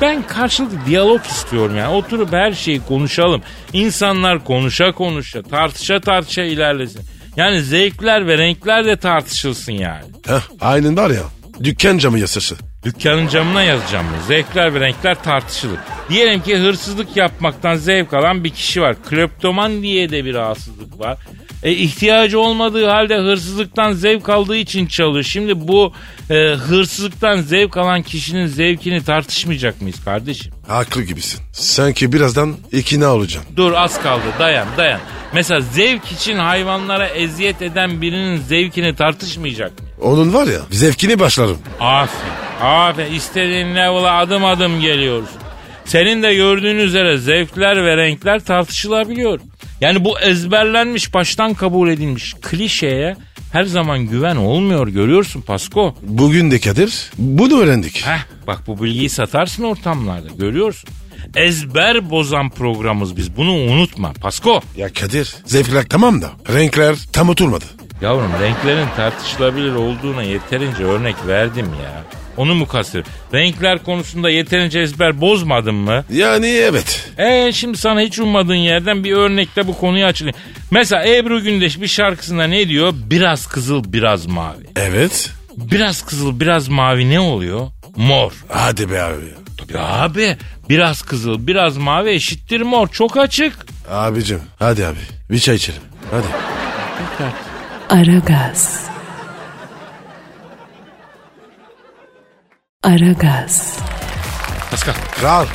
[0.00, 1.94] Ben karşılıklı diyalog istiyorum yani.
[1.94, 3.42] Oturup her şeyi konuşalım.
[3.72, 7.00] İnsanlar konuşa konuşa, tartışa tartışa ilerlesin.
[7.36, 10.04] Yani zevkler ve renkler de tartışılsın yani.
[10.26, 11.22] Heh, aynen var ya
[11.64, 12.56] dükkan camı yasası.
[12.88, 14.26] Dükkanın camına yazacağım bunu.
[14.26, 15.78] Zevkler ve renkler tartışılır.
[16.08, 18.96] Diyelim ki hırsızlık yapmaktan zevk alan bir kişi var.
[19.08, 21.18] Kleptoman diye de bir rahatsızlık var.
[21.62, 25.24] E, ihtiyacı olmadığı halde hırsızlıktan zevk aldığı için çalıyor.
[25.24, 25.92] Şimdi bu
[26.30, 30.52] e, hırsızlıktan zevk alan kişinin zevkini tartışmayacak mıyız kardeşim?
[30.68, 31.40] Haklı gibisin.
[31.52, 33.56] Sanki birazdan ikna olacaksın.
[33.56, 35.00] Dur az kaldı dayan dayan.
[35.34, 39.88] Mesela zevk için hayvanlara eziyet eden birinin zevkini tartışmayacak mı?
[40.00, 41.58] Onun var ya zevkini başlarım.
[41.80, 42.47] Aferin.
[42.60, 43.14] Aferin.
[43.14, 45.28] İstediğin level'a adım adım geliyoruz.
[45.84, 49.40] Senin de gördüğün üzere zevkler ve renkler tartışılabiliyor.
[49.80, 53.16] Yani bu ezberlenmiş, baştan kabul edilmiş klişeye
[53.52, 55.94] her zaman güven olmuyor görüyorsun Pasko.
[56.02, 58.06] Bugün de Kadir bunu öğrendik.
[58.06, 60.90] Heh bak bu bilgiyi satarsın ortamlarda görüyorsun.
[61.36, 64.60] Ezber bozan programımız biz bunu unutma Pasko.
[64.76, 67.64] Ya Kadir zevkler tamam da renkler tam oturmadı.
[68.02, 72.04] Yavrum renklerin tartışılabilir olduğuna yeterince örnek verdim ya.
[72.38, 73.12] Onu mu kastediyorum?
[73.34, 76.04] Renkler konusunda yeterince ezber bozmadın mı?
[76.12, 77.10] Yani evet.
[77.18, 80.38] Ee şimdi sana hiç ummadığın yerden bir örnekle bu konuyu açıklayayım.
[80.70, 82.92] Mesela Ebru Gündeş bir şarkısında ne diyor?
[82.94, 84.66] Biraz kızıl biraz mavi.
[84.76, 85.30] Evet.
[85.56, 87.66] Biraz kızıl biraz mavi ne oluyor?
[87.96, 88.32] Mor.
[88.48, 89.34] Hadi be abi.
[89.58, 90.36] Tabii abi
[90.68, 93.66] biraz kızıl biraz mavi eşittir mor çok açık.
[93.90, 94.98] Abicim hadi abi
[95.30, 95.82] bir çay içelim.
[96.10, 96.26] Hadi.
[97.88, 98.87] Aragaz.
[102.92, 103.78] Aragaz.
[104.70, 105.46] Pascal Kral.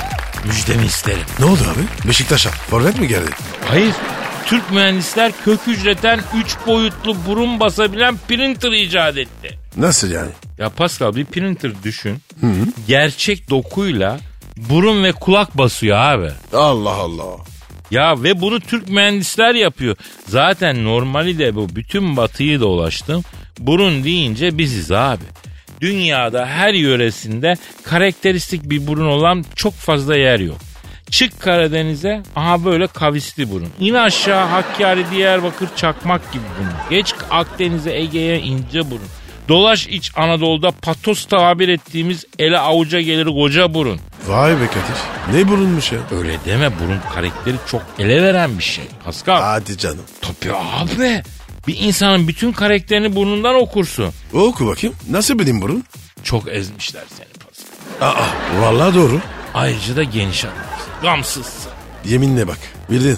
[0.46, 1.20] müjdemi isterim.
[1.40, 2.08] Ne oldu abi?
[2.08, 3.30] Beşiktaş'a forvet mi geldi?
[3.68, 3.94] Hayır.
[4.46, 9.58] Türk mühendisler kök hücreten 3 boyutlu burun basabilen printer icat etti.
[9.78, 10.30] Nasıl yani?
[10.58, 12.18] Ya Pascal bir printer düşün.
[12.88, 14.20] Gerçek dokuyla
[14.58, 16.32] burun ve kulak basıyor abi.
[16.54, 17.36] Allah Allah.
[17.92, 19.96] Ya ve bunu Türk mühendisler yapıyor.
[20.28, 21.76] Zaten normali de bu.
[21.76, 23.24] Bütün batıyı dolaştım.
[23.60, 25.24] Burun deyince biziz abi.
[25.84, 30.58] Dünyada her yöresinde karakteristik bir burun olan çok fazla yer yok.
[31.12, 33.70] Çık Karadeniz'e aha böyle kavisli burun.
[33.80, 36.72] İn aşağı Hakkari, Diyarbakır, Çakmak gibi burun.
[36.90, 39.08] Geç Akdeniz'e, Ege'ye ince burun.
[39.50, 44.00] Dolaş iç Anadolu'da patos tabir ettiğimiz ele avuca gelir koca burun.
[44.28, 45.38] Vay be Kadir.
[45.40, 46.00] Ne bulunmuş ya?
[46.12, 48.84] Öyle deme burun karakteri çok ele veren bir şey.
[49.06, 49.42] Pascal.
[49.42, 50.04] Hadi canım.
[50.22, 51.24] Tabii abi.
[51.68, 54.14] Bir insanın bütün karakterini burnundan okursun.
[54.34, 54.96] Oku bakayım.
[55.10, 55.84] Nasıl benim burun?
[56.24, 58.24] Çok ezmişler seni Pascal.
[58.24, 58.28] Aa
[58.62, 59.22] vallahi doğru.
[59.54, 60.92] Ayrıca da geniş anlarsın.
[61.02, 61.72] Gamsızsın.
[62.06, 62.58] Yeminle bak.
[62.92, 63.18] Bildin.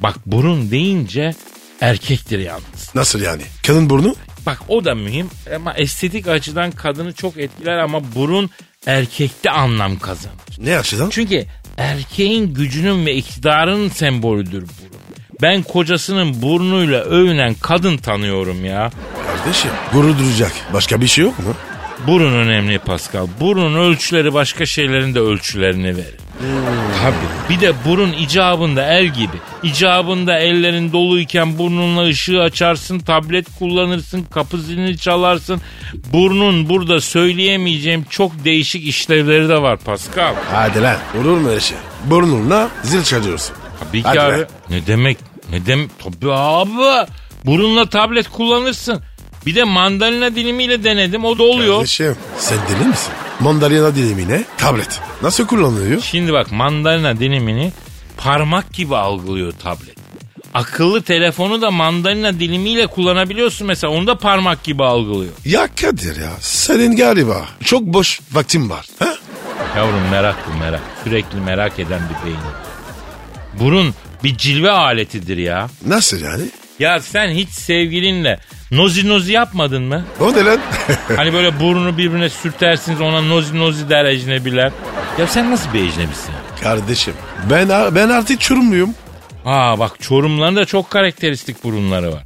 [0.00, 1.34] Bak burun deyince
[1.80, 2.94] erkektir yalnız.
[2.94, 3.42] Nasıl yani?
[3.66, 4.14] Kadın burnu?
[4.46, 8.50] Bak o da mühim ama estetik açıdan kadını çok etkiler ama burun
[8.86, 10.36] erkekte anlam kazanır.
[10.58, 11.10] Ne açıdan?
[11.10, 11.46] Çünkü
[11.76, 15.00] erkeğin gücünün ve iktidarının sembolüdür burun.
[15.42, 18.90] Ben kocasının burnuyla övünen kadın tanıyorum ya.
[19.36, 20.52] Kardeşim gurur duyacak.
[20.72, 21.54] Başka bir şey yok mu?
[22.06, 23.26] Burun önemli Pascal.
[23.40, 26.14] Burun ölçüleri başka şeylerin de ölçülerini verir.
[27.02, 27.14] Tabii.
[27.56, 29.36] Bir de burun icabında el gibi.
[29.62, 35.60] İcabında ellerin doluyken burnunla ışığı açarsın, tablet kullanırsın, kapı zilini çalarsın.
[36.12, 40.34] Burnun burada söyleyemeyeceğim çok değişik işlevleri de var Pascal.
[40.52, 41.76] Hadi lan olur mu öyle şey?
[42.04, 43.56] Burnunla zil çalıyorsun.
[43.88, 44.38] Tabii ki Hadi abi.
[44.38, 44.46] be.
[44.70, 45.18] Ne demek?
[45.52, 45.90] Ne demek?
[45.98, 47.08] Tabii abi.
[47.44, 49.02] Burunla tablet kullanırsın.
[49.46, 51.24] Bir de mandalina dilimiyle denedim.
[51.24, 51.74] O da oluyor.
[51.74, 53.12] Kardeşim sen deli misin?
[53.40, 55.00] Mandalina dilimine tablet.
[55.22, 56.00] Nasıl kullanılıyor?
[56.02, 57.72] Şimdi bak mandalina dilimini
[58.16, 59.96] parmak gibi algılıyor tablet.
[60.54, 63.92] Akıllı telefonu da mandalina dilimiyle kullanabiliyorsun mesela.
[63.92, 65.32] Onu da parmak gibi algılıyor.
[65.44, 68.86] Ya Kadir ya senin galiba çok boş vaktin var.
[68.98, 69.14] Ha?
[69.76, 70.80] Yavrum merak bu merak.
[71.04, 72.65] Sürekli merak eden bir beynin.
[73.60, 75.68] Burun bir cilve aletidir ya.
[75.86, 76.42] Nasıl yani?
[76.78, 78.38] Ya sen hiç sevgilinle
[78.70, 80.04] nozi nozi yapmadın mı?
[80.20, 80.60] O ne lan?
[81.16, 84.72] Hani böyle burnunu birbirine sürtersiniz ona nozi nozi der ecnebiler.
[85.18, 86.34] Ya sen nasıl bir ecnebisin?
[86.62, 87.14] Kardeşim
[87.50, 88.94] ben ben artık çorumluyum.
[89.44, 92.22] Aa bak Çorumların da çok karakteristik burunları var.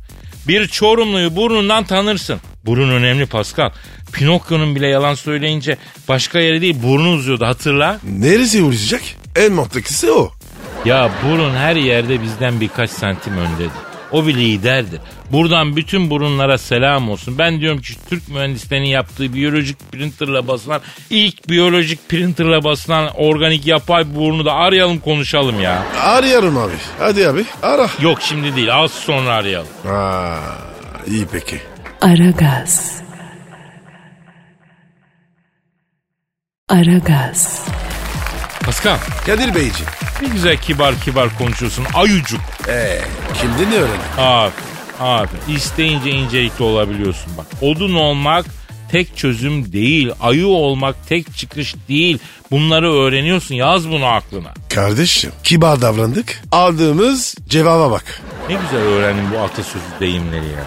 [0.48, 2.40] Bir Çorumluyu burnundan tanırsın.
[2.64, 3.70] Burun önemli Pascal.
[4.12, 5.76] Pinokyo'nun bile yalan söyleyince
[6.08, 7.98] başka yere değil burnu uzuyordu hatırla.
[8.18, 9.02] Neresi uğraşacak?
[9.36, 10.32] En mantıklısı o.
[10.84, 13.70] Ya burun her yerde bizden birkaç santim öndedir.
[14.12, 15.00] O bir liderdir.
[15.32, 17.38] Buradan bütün burunlara selam olsun.
[17.38, 24.14] Ben diyorum ki Türk mühendislerinin yaptığı biyolojik printerla basılan ilk biyolojik printerla basılan organik yapay
[24.14, 25.82] burnu da arayalım konuşalım ya.
[26.04, 26.72] Arıyorum abi.
[26.98, 27.88] Hadi abi ara.
[28.00, 29.68] Yok şimdi değil az sonra arayalım.
[29.88, 30.36] Aa,
[31.06, 31.60] iyi peki.
[32.00, 33.02] Aragaz.
[36.68, 37.64] Aragaz.
[38.64, 39.90] Pascal Kadir Beyciğim.
[40.22, 42.40] Ne güzel kibar kibar konuşuyorsun ayucuk.
[42.68, 43.00] Ee,
[43.40, 44.00] kimde ne öğrendin?
[44.18, 44.52] Abi
[45.00, 47.46] abi isteyince incelikli olabiliyorsun bak.
[47.60, 48.46] Odun olmak
[48.90, 50.10] tek çözüm değil.
[50.20, 52.18] Ayı olmak tek çıkış değil.
[52.50, 54.54] Bunları öğreniyorsun yaz bunu aklına.
[54.74, 56.42] Kardeşim kibar davrandık.
[56.52, 58.22] Aldığımız cevaba bak.
[58.48, 60.64] Ne güzel öğrendim bu atasözü deyimleri ya.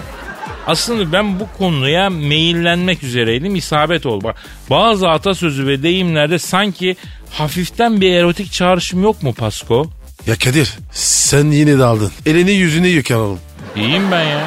[0.67, 3.55] Aslında ben bu konuya meyillenmek üzereydim.
[3.55, 4.23] isabet oldu.
[4.23, 4.35] Bak,
[4.69, 6.95] bazı atasözü ve deyimlerde sanki
[7.31, 9.89] hafiften bir erotik çağrışım yok mu Pasko?
[10.27, 12.11] Ya Kadir sen yine daldın.
[12.25, 13.39] Elini yüzünü yıkanalım.
[13.75, 14.45] İyiyim ben ya.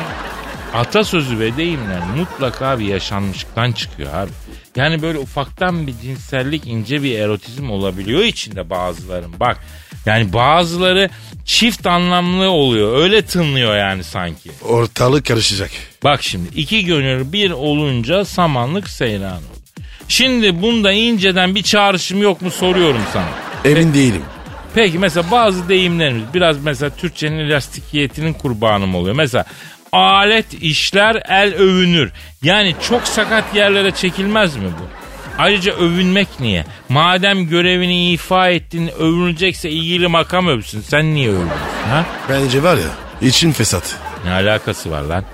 [0.77, 4.31] Atasözü ve deyimler mutlaka bir yaşanmışlıktan çıkıyor abi.
[4.77, 9.41] Yani böyle ufaktan bir cinsellik ince bir erotizm olabiliyor içinde bazıların.
[9.41, 9.59] Bak
[10.07, 11.11] yani bazıları
[11.45, 12.99] çift anlamlı oluyor.
[12.99, 14.51] Öyle tınlıyor yani sanki.
[14.63, 15.71] Ortalık karışacak.
[16.05, 19.57] Bak şimdi iki gönül bir olunca samanlık seyran olur.
[20.09, 23.29] Şimdi bunda inceden bir çağrışım yok mu soruyorum sana.
[23.65, 24.23] Emin değilim.
[24.75, 29.17] Peki mesela bazı deyimlerimiz biraz mesela Türkçenin elastikiyetinin kurbanı mı oluyor?
[29.17, 29.45] Mesela
[29.93, 32.13] alet işler el övünür.
[32.43, 34.89] Yani çok sakat yerlere çekilmez mi bu?
[35.39, 36.65] Ayrıca övünmek niye?
[36.89, 40.81] Madem görevini ifa ettin övünecekse ilgili makam övsün.
[40.81, 41.51] Sen niye övüyorsun
[41.91, 42.05] ha?
[42.29, 43.97] Bence var ya için fesat.
[44.25, 45.25] Ne alakası var lan?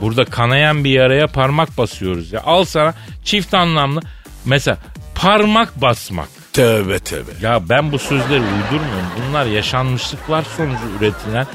[0.00, 2.42] Burada kanayan bir yaraya parmak basıyoruz ya.
[2.44, 2.94] Al sana
[3.24, 4.00] çift anlamlı.
[4.44, 4.78] Mesela
[5.14, 6.28] parmak basmak.
[6.52, 7.30] Tövbe tövbe.
[7.42, 9.08] Ya ben bu sözleri uydurmuyorum.
[9.28, 11.46] Bunlar yaşanmışlıklar sonucu üretilen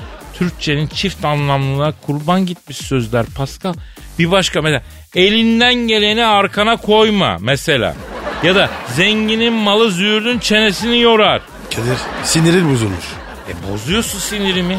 [0.44, 3.74] Türkçenin çift anlamlılığına kurban gitmiş sözler Pascal.
[4.20, 4.84] Bir başka mesela
[5.16, 7.96] elinden geleni arkana koyma mesela.
[8.44, 11.42] Ya da zenginin malı züğürdün çenesini yorar.
[11.76, 13.06] Kadir sinirin bozulmuş.
[13.50, 14.78] E bozuyorsun sinirimi.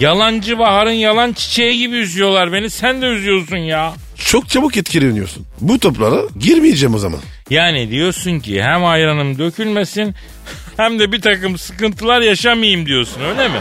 [0.00, 2.70] Yalancı baharın yalan çiçeği gibi üzüyorlar beni.
[2.70, 3.92] Sen de üzüyorsun ya.
[4.18, 5.46] Çok çabuk etkileniyorsun.
[5.60, 7.20] Bu toplara girmeyeceğim o zaman.
[7.50, 10.14] Yani diyorsun ki hem ayranım dökülmesin
[10.76, 13.58] hem de bir takım sıkıntılar yaşamayayım diyorsun öyle mi?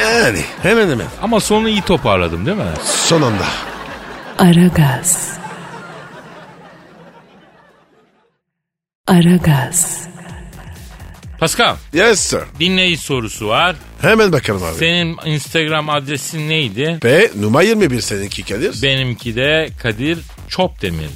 [0.00, 1.06] Yani hemen hemen.
[1.22, 2.64] Ama sonu iyi toparladım değil mi?
[2.84, 3.44] Son anda.
[4.38, 5.38] Aragaz.
[9.06, 10.09] Aragaz.
[11.40, 12.40] Pascal Yes sir.
[12.60, 13.76] dinleyici sorusu var.
[14.00, 14.74] Hemen bakalım abi.
[14.78, 16.98] Senin Instagram adresin neydi?
[17.04, 18.82] Ve numara 21 seninki Kadir.
[18.82, 21.08] Benimki de Kadir Çopdemir.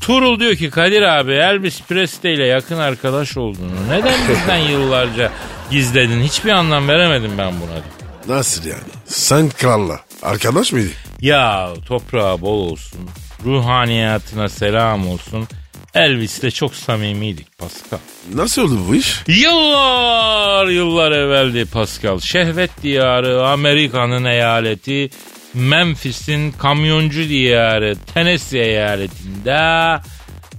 [0.00, 5.32] Turul diyor ki Kadir abi Elvis Presley ile yakın arkadaş olduğunu neden bizden yıllarca
[5.70, 6.22] gizledin?
[6.22, 8.36] Hiçbir anlam veremedim ben buna.
[8.36, 8.80] Nasıl yani?
[9.06, 10.00] Sen kralla.
[10.22, 10.88] Arkadaş mıydı?
[11.20, 13.00] Ya toprağı bol olsun.
[13.44, 15.48] Ruhaniyatına selam olsun.
[15.94, 17.98] Elvis'le çok samimiydik Pascal.
[18.34, 19.22] Nasıl oldu bu iş?
[19.26, 22.20] Yıllar yıllar evveldi Pascal.
[22.20, 25.10] Şehvet diyarı Amerika'nın eyaleti
[25.54, 30.00] Memphis'in kamyoncu diyarı Tennessee eyaletinde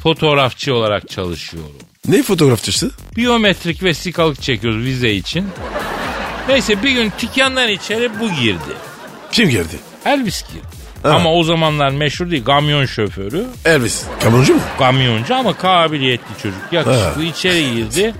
[0.03, 1.75] fotoğrafçı olarak çalışıyorum.
[2.07, 2.91] Ne fotoğrafçısı?
[3.15, 5.47] Biyometrik vesikalık çekiyoruz vize için.
[6.47, 8.73] Neyse bir gün dükkandan içeri bu girdi.
[9.31, 9.79] Kim geldi?
[10.05, 10.80] Elvis girdi.
[11.03, 13.45] Ama o zamanlar meşhur değil kamyon şoförü.
[13.65, 14.03] Elvis.
[14.23, 14.59] Kamyoncu mu?
[14.79, 16.59] Kamyoncu ama kabiliyetli çocuk.
[16.71, 18.13] Yakışıklı içeri girdi.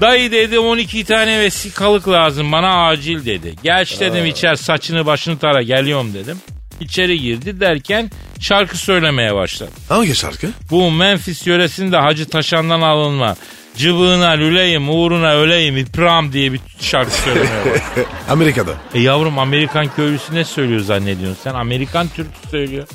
[0.00, 3.54] Dayı dedi 12 tane vesikalık lazım bana acil dedi.
[3.62, 6.38] Geç dedim içer saçını başını tara geliyorum dedim.
[6.80, 9.70] İçeri girdi derken şarkı söylemeye başladı.
[9.88, 10.48] Hangi şarkı?
[10.70, 13.36] Bu Memphis yöresinde Hacı Taşan'dan alınma.
[13.76, 17.46] Cıbığına lüleyim uğruna öleyim ipram diye bir şarkı başladı.
[18.28, 18.74] Amerika'da.
[18.94, 21.54] E yavrum Amerikan köylüsü ne söylüyor zannediyorsun sen?
[21.54, 22.88] Amerikan türkü söylüyor.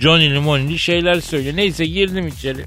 [0.00, 1.56] Johnny Limonli şeyler söylüyor.
[1.56, 2.64] Neyse girdim içeri.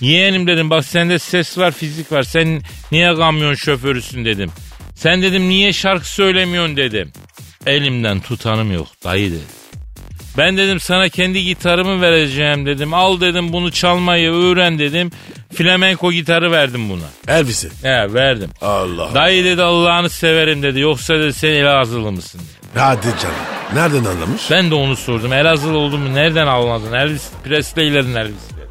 [0.00, 2.22] Yeğenim dedim bak sende ses var fizik var.
[2.22, 4.50] Sen niye kamyon şoförüsün dedim.
[4.94, 7.12] Sen dedim niye şarkı söylemiyorsun dedim.
[7.66, 9.44] Elimden tutanım yok dayı dedi.
[10.38, 12.94] Ben dedim sana kendi gitarımı vereceğim dedim.
[12.94, 15.10] Al dedim bunu çalmayı öğren dedim.
[15.54, 17.36] Flamenko gitarı verdim buna.
[17.38, 17.68] Elvis'i.
[17.82, 18.50] He verdim.
[18.60, 19.14] Allah.
[19.14, 20.80] Dayı dedi Allah'ını severim dedi.
[20.80, 22.80] Yoksa dedi sen Elazığlı mısın dedi.
[22.80, 23.36] Hadi canım.
[23.74, 24.50] Nereden anlamış?
[24.50, 25.32] Ben de onu sordum.
[25.32, 26.92] Elazığlı olduğumu nereden anladın?
[26.92, 28.64] Elvis Presley'lerin Elvis dedi.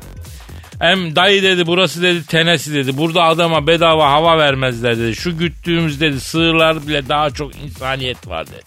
[0.79, 2.97] Hem dayı dedi burası dedi tenesi dedi.
[2.97, 5.15] Burada adama bedava hava vermezler dedi.
[5.15, 8.61] Şu güttüğümüz dedi sığırlar bile daha çok insaniyet var dedi.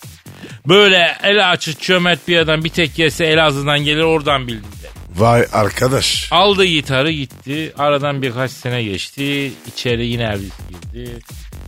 [0.69, 4.86] Böyle el açık çömert bir adam bir tek yese Elazığ'dan gelir oradan bildim dedi.
[5.17, 6.29] Vay arkadaş.
[6.31, 7.73] Aldı gitarı gitti.
[7.79, 9.53] Aradan birkaç sene geçti.
[9.67, 11.19] İçeri yine Elvis girdi.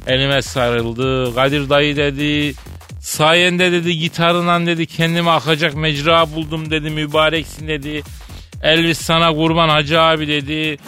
[0.06, 1.34] Elime sarıldı.
[1.34, 2.54] Kadir dayı dedi.
[3.00, 8.02] Sayende dedi gitarından dedi kendime akacak mecra buldum dedi mübareksin dedi.
[8.62, 10.78] Elvis sana kurban hacı abi dedi.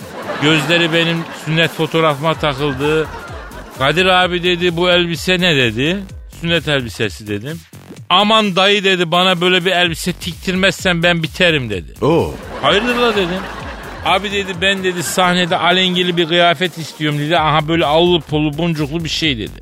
[0.43, 3.09] Gözleri benim sünnet fotoğrafıma takıldı.
[3.79, 5.97] Kadir abi dedi bu elbise ne dedi.
[6.41, 7.61] Sünnet elbisesi dedim.
[8.11, 11.95] Aman dayı dedi bana böyle bir elbise tiktirmezsen ben biterim dedi.
[12.05, 12.35] Oo.
[12.63, 13.41] Hayırdır la dedim.
[14.05, 17.39] Abi dedi ben dedi sahnede alengili bir kıyafet istiyorum dedi.
[17.39, 19.61] Aha böyle allı polu boncuklu bir şey dedi.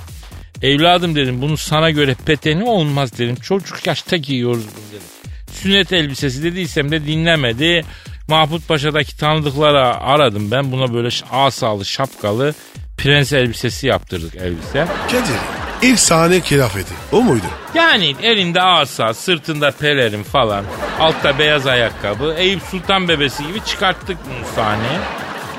[0.63, 3.37] Evladım dedim bunu sana göre peteni olmaz dedim.
[3.37, 5.07] Çocuk yaşta giyiyoruz bunu dedim.
[5.53, 7.85] Sünnet elbisesi dediysem de dinlemedi.
[8.29, 10.73] Mahmut Paşa'daki tanıdıklara aradım ben.
[10.73, 12.55] Buna böyle asalı şapkalı
[12.99, 14.87] prens elbisesi yaptırdık elbise.
[15.11, 15.58] Kadir.
[15.83, 16.95] İlk sahne kıyafeti.
[17.13, 17.47] O muydu?
[17.75, 20.65] Yani elinde asa, sırtında pelerin falan,
[21.01, 24.99] altta beyaz ayakkabı, Eyüp Sultan bebesi gibi çıkarttık bunu sahneye.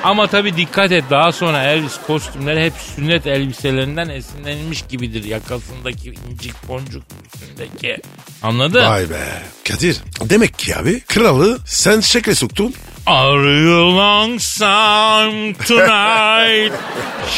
[0.03, 5.23] Ama tabii dikkat et daha sonra Elvis kostümleri hep sünnet elbiselerinden esinlenilmiş gibidir.
[5.23, 7.03] Yakasındaki incik boncuk
[7.33, 7.97] üstündeki.
[8.43, 8.85] Anladın?
[8.85, 9.43] Vay be.
[9.67, 9.97] Kadir.
[10.21, 12.73] Demek ki abi kralı sen şekle soktun.
[13.09, 16.73] Are you lonesome tonight?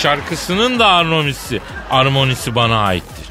[0.02, 3.26] Şarkısının da armonisi, armonisi bana aittir.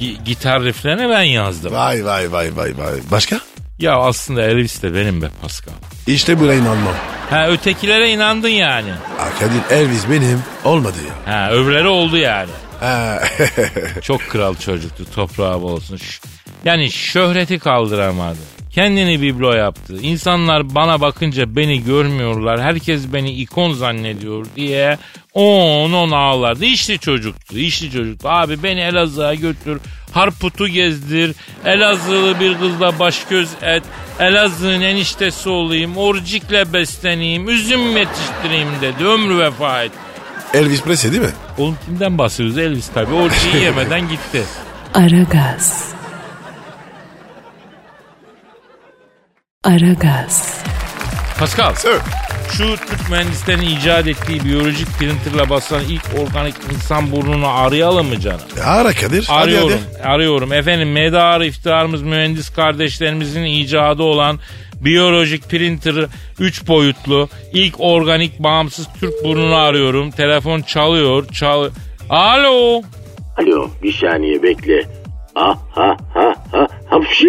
[0.00, 1.72] Gi- gitar rifflerini ben yazdım.
[1.72, 2.94] Vay vay vay vay vay.
[3.10, 3.40] Başka?
[3.78, 5.72] Ya aslında Elvis de benim be Pascal.
[6.06, 6.94] İşte buna inanmam.
[7.30, 8.90] Ha ötekilere inandın yani.
[8.92, 11.34] Aa, Kadir Elvis benim olmadı ya.
[11.34, 12.50] Ha öbürleri oldu yani.
[12.80, 13.18] Ha.
[14.02, 15.98] Çok kral çocuktu toprağı bol olsun.
[16.64, 18.38] Yani şöhreti kaldıramadı.
[18.76, 19.96] Kendini biblo yaptı.
[20.02, 22.60] İnsanlar bana bakınca beni görmüyorlar.
[22.60, 24.98] Herkes beni ikon zannediyor diye
[25.34, 26.64] on on ağlardı.
[26.64, 28.28] İşli çocuktu, işli çocuktu.
[28.28, 29.80] Abi beni Elazığ'a götür.
[30.12, 31.34] Harput'u gezdir.
[31.64, 33.82] Elazığlı bir kızla baş göz et.
[34.20, 35.96] Elazığ'ın eniştesi olayım.
[35.96, 37.48] Orcikle besleneyim.
[37.48, 39.04] Üzüm yetiştireyim dedi.
[39.04, 39.98] Ömrü vefa etti.
[40.54, 41.32] Elvis Presley değil mi?
[41.58, 42.58] Oğlum kimden bahsediyoruz?
[42.58, 43.14] Elvis tabii.
[43.14, 44.42] Orciyi yemeden gitti.
[44.94, 45.95] Aragaz.
[49.66, 50.64] Aragaz.
[51.38, 51.74] Pascal.
[51.74, 51.98] Sir.
[52.52, 58.40] Şu Türk mühendislerin icat ettiği biyolojik printerla basılan ilk organik insan burnunu arayalım mı canım?
[58.64, 59.24] Ara Kadir.
[59.28, 60.08] Hadi Arıyorum, hadi.
[60.08, 60.52] arıyorum.
[60.52, 64.38] Efendim medar iftiharımız mühendis kardeşlerimizin icadı olan
[64.80, 65.94] biyolojik printer
[66.38, 70.10] 3 boyutlu ilk organik bağımsız Türk burnunu arıyorum.
[70.10, 71.70] Telefon çalıyor, çal.
[72.10, 72.82] Alo.
[73.38, 74.82] Alo bir saniye bekle.
[75.34, 77.26] Ha ha ha ha hapşı.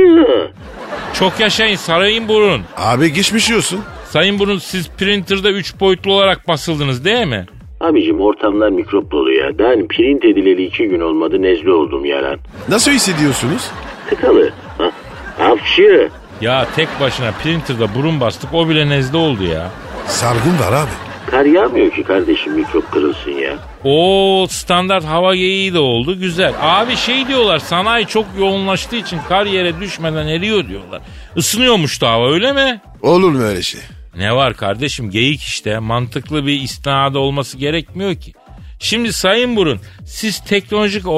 [1.13, 2.61] Çok yaşayın sarayın burun.
[2.77, 3.79] Abi geçmiş yiyorsun.
[4.09, 7.45] Sayın burun siz printer'da 3 boyutlu olarak basıldınız değil mi?
[7.81, 9.59] Abicim ortamlar mikrop dolu ya.
[9.59, 12.39] Ben print edileli iki gün olmadı nezle oldum yaran.
[12.69, 13.71] Nasıl hissediyorsunuz?
[14.09, 14.51] Tıkalı.
[14.77, 14.91] Ha,
[15.37, 16.09] hapşı.
[16.41, 19.71] Ya tek başına printer'da burun bastık o bile nezle oldu ya.
[20.05, 21.06] Sargın var abi.
[21.31, 23.57] Kar yağmıyor ki kardeşim mikrop kırılsın ya.
[23.83, 26.53] O standart hava geyiği de oldu güzel.
[26.61, 31.01] Abi şey diyorlar sanayi çok yoğunlaştığı için kar yere düşmeden eriyor diyorlar.
[31.35, 32.81] Isınıyormuş da hava öyle mi?
[33.01, 33.81] Olur mu öyle şey?
[34.15, 38.33] Ne var kardeşim geyik işte mantıklı bir istinadı olması gerekmiyor ki.
[38.79, 41.09] Şimdi Sayın Burun siz teknolojik e,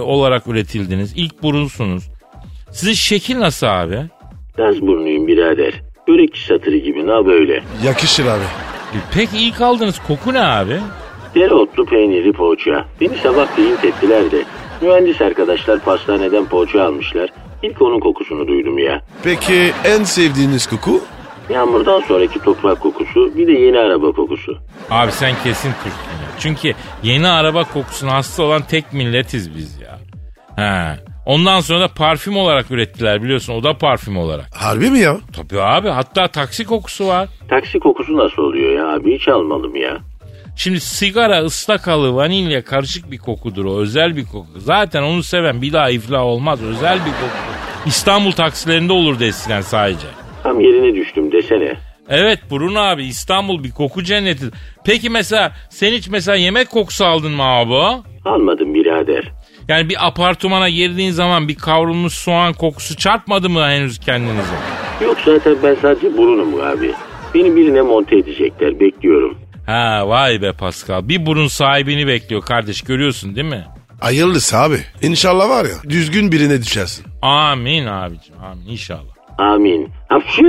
[0.00, 2.04] olarak üretildiniz ilk burunsunuz.
[2.70, 3.98] Sizin şekil nasıl abi?
[4.56, 5.74] Gaz burnuyum birader.
[6.08, 7.62] Börekçi satırı gibi na böyle.
[7.84, 8.69] Yakışır abi.
[9.14, 10.80] Peki ilk aldığınız koku ne abi?
[11.34, 12.84] Dereotlu peyniri poğaça.
[13.00, 14.44] Beni sabah print ettiler de.
[14.80, 17.30] Mühendis arkadaşlar pastaneden poğaça almışlar.
[17.62, 19.02] İlk onun kokusunu duydum ya.
[19.22, 21.00] Peki en sevdiğiniz koku?
[21.50, 24.58] Yağmurdan sonraki toprak kokusu bir de yeni araba kokusu.
[24.90, 26.28] Abi sen kesin Türksün ya.
[26.38, 26.72] Çünkü
[27.02, 29.98] yeni araba kokusuna hasta olan tek milletiz biz ya.
[30.56, 31.09] He.
[31.30, 33.54] Ondan sonra da parfüm olarak ürettiler biliyorsun.
[33.54, 34.46] O da parfüm olarak.
[34.54, 35.16] Harbi mi ya?
[35.32, 37.28] Tabii abi hatta taksi kokusu var.
[37.48, 39.98] Taksi kokusu nasıl oluyor ya abi hiç almadım ya.
[40.56, 43.78] Şimdi sigara, ıslak halı, vanilya karışık bir kokudur o.
[43.78, 44.46] Özel bir koku.
[44.56, 46.62] Zaten onu seven bir daha iflah olmaz.
[46.62, 47.38] Özel bir koku.
[47.86, 50.06] İstanbul taksilerinde olurdu eskiden sadece.
[50.42, 51.76] Tam yerine düştüm desene.
[52.08, 54.44] Evet Burun abi İstanbul bir koku cenneti.
[54.84, 58.02] Peki mesela sen hiç mesela yemek kokusu aldın mı abi?
[58.24, 59.32] Almadım birader.
[59.70, 64.54] Yani bir apartmana girdiğin zaman bir kavrulmuş soğan kokusu çarpmadı mı henüz kendinize?
[65.04, 66.92] Yok zaten ben sadece burunum abi.
[67.34, 69.38] Beni birine monte edecekler bekliyorum.
[69.66, 71.08] Ha vay be Pascal.
[71.08, 73.64] Bir burun sahibini bekliyor kardeş görüyorsun değil mi?
[74.00, 74.78] Hayırlısı abi.
[75.02, 77.06] İnşallah var ya düzgün birine düşersin.
[77.22, 79.10] Amin abicim amin inşallah.
[79.38, 79.88] Amin.
[80.08, 80.42] Hapşu.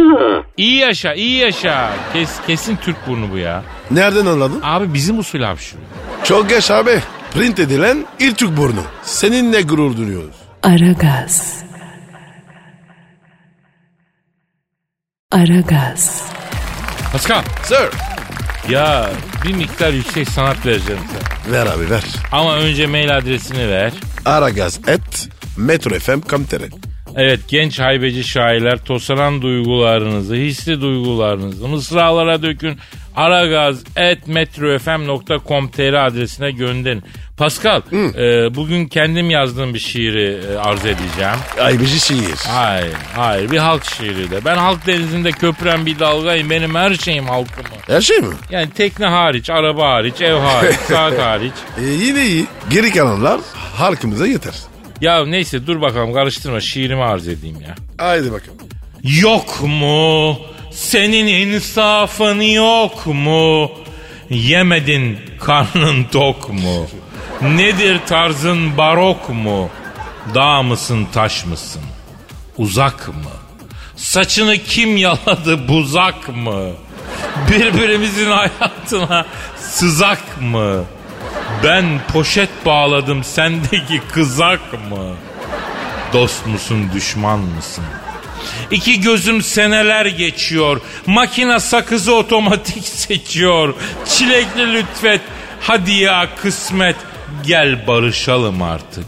[0.57, 1.89] İyi yaşa iyi yaşa.
[2.13, 3.63] Kes, kesin Türk burnu bu ya.
[3.91, 4.59] Nereden anladın?
[4.63, 5.87] Abi bizim usul hapşırıyor.
[6.23, 6.99] Çok geç abi.
[7.33, 8.83] Print edilen ilk Türk burnu.
[9.03, 10.35] Seninle gurur duyuyoruz.
[10.63, 11.63] Aragaz.
[15.31, 16.23] Aragaz.
[17.11, 17.89] Pascal Sir.
[18.69, 19.09] ya
[19.45, 21.53] bir miktar yüksek sanat vereceğim sana.
[21.53, 22.03] Ver abi ver.
[22.31, 23.91] Ama önce mail adresini ver.
[24.25, 26.61] Aragaz et metrofm.com.tr
[27.15, 32.77] Evet genç haybeci şairler tosaran duygularınızı, hisli duygularınızı mısralara dökün.
[33.15, 37.03] aragaz.metrofm.com.tr adresine gönderin.
[37.37, 41.35] Pascal, e, bugün kendim yazdığım bir şiiri e, arz edeceğim.
[41.59, 42.35] Aybeci şiir.
[42.47, 44.45] Hayır, hayır bir halk şiiri de.
[44.45, 46.49] Ben halk denizinde köpüren bir dalgayım.
[46.49, 47.63] Benim her şeyim halkım.
[47.87, 48.35] Her şey mi?
[48.51, 51.53] Yani tekne hariç, araba hariç, ev hariç, saat hariç.
[51.81, 52.45] E, yine iyi.
[52.69, 53.41] Geri kalanlar
[53.77, 54.53] halkımıza yeter.
[55.01, 57.75] Ya neyse dur bakalım karıştırma şiirimi arz edeyim ya.
[57.97, 58.57] Haydi bakalım.
[59.03, 60.37] Yok mu?
[60.71, 63.71] Senin insafın yok mu?
[64.29, 66.87] Yemedin karnın tok mu?
[67.41, 69.69] Nedir tarzın barok mu?
[70.35, 71.81] Dağ mısın taş mısın?
[72.57, 73.13] Uzak mı?
[73.95, 76.69] Saçını kim yaladı buzak mı?
[77.51, 79.25] Birbirimizin hayatına
[79.57, 80.83] sızak mı?
[81.63, 85.15] Ben poşet bağladım sendeki kızak mı?
[86.13, 87.83] Dost musun düşman mısın?
[88.71, 90.81] İki gözüm seneler geçiyor.
[91.05, 93.73] Makine sakızı otomatik seçiyor.
[94.05, 95.21] Çilekli lütfet.
[95.61, 96.95] Hadi ya kısmet.
[97.45, 99.05] Gel barışalım artık.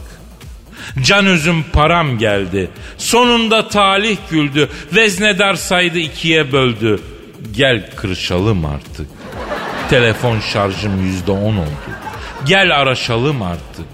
[1.02, 2.70] Can özüm param geldi.
[2.98, 4.68] Sonunda talih güldü.
[4.92, 7.00] Veznedar saydı ikiye böldü.
[7.52, 9.06] Gel kırışalım artık.
[9.90, 11.90] Telefon şarjım yüzde on oldu.
[12.46, 13.86] Gel araşalım artık.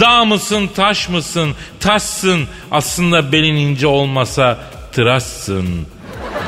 [0.00, 4.58] Dağ mısın taş mısın taşsın aslında belin ince olmasa
[4.92, 5.86] tıraşsın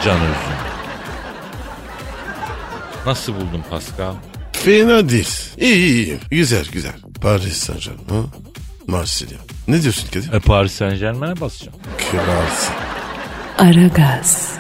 [0.05, 0.63] can özüm.
[3.07, 4.15] Nasıl buldun Pascal?
[4.53, 5.29] Fena değil.
[5.59, 6.19] İyi iyi iyi.
[6.31, 6.93] Güzel güzel.
[7.23, 8.29] Paris Saint Germain.
[8.87, 9.39] Marsilya.
[9.69, 10.33] Ne diyorsun Kadir?
[10.33, 11.79] E Paris Saint Germain'e basacağım.
[12.11, 12.75] Kralsın.
[13.59, 14.53] Aragaz.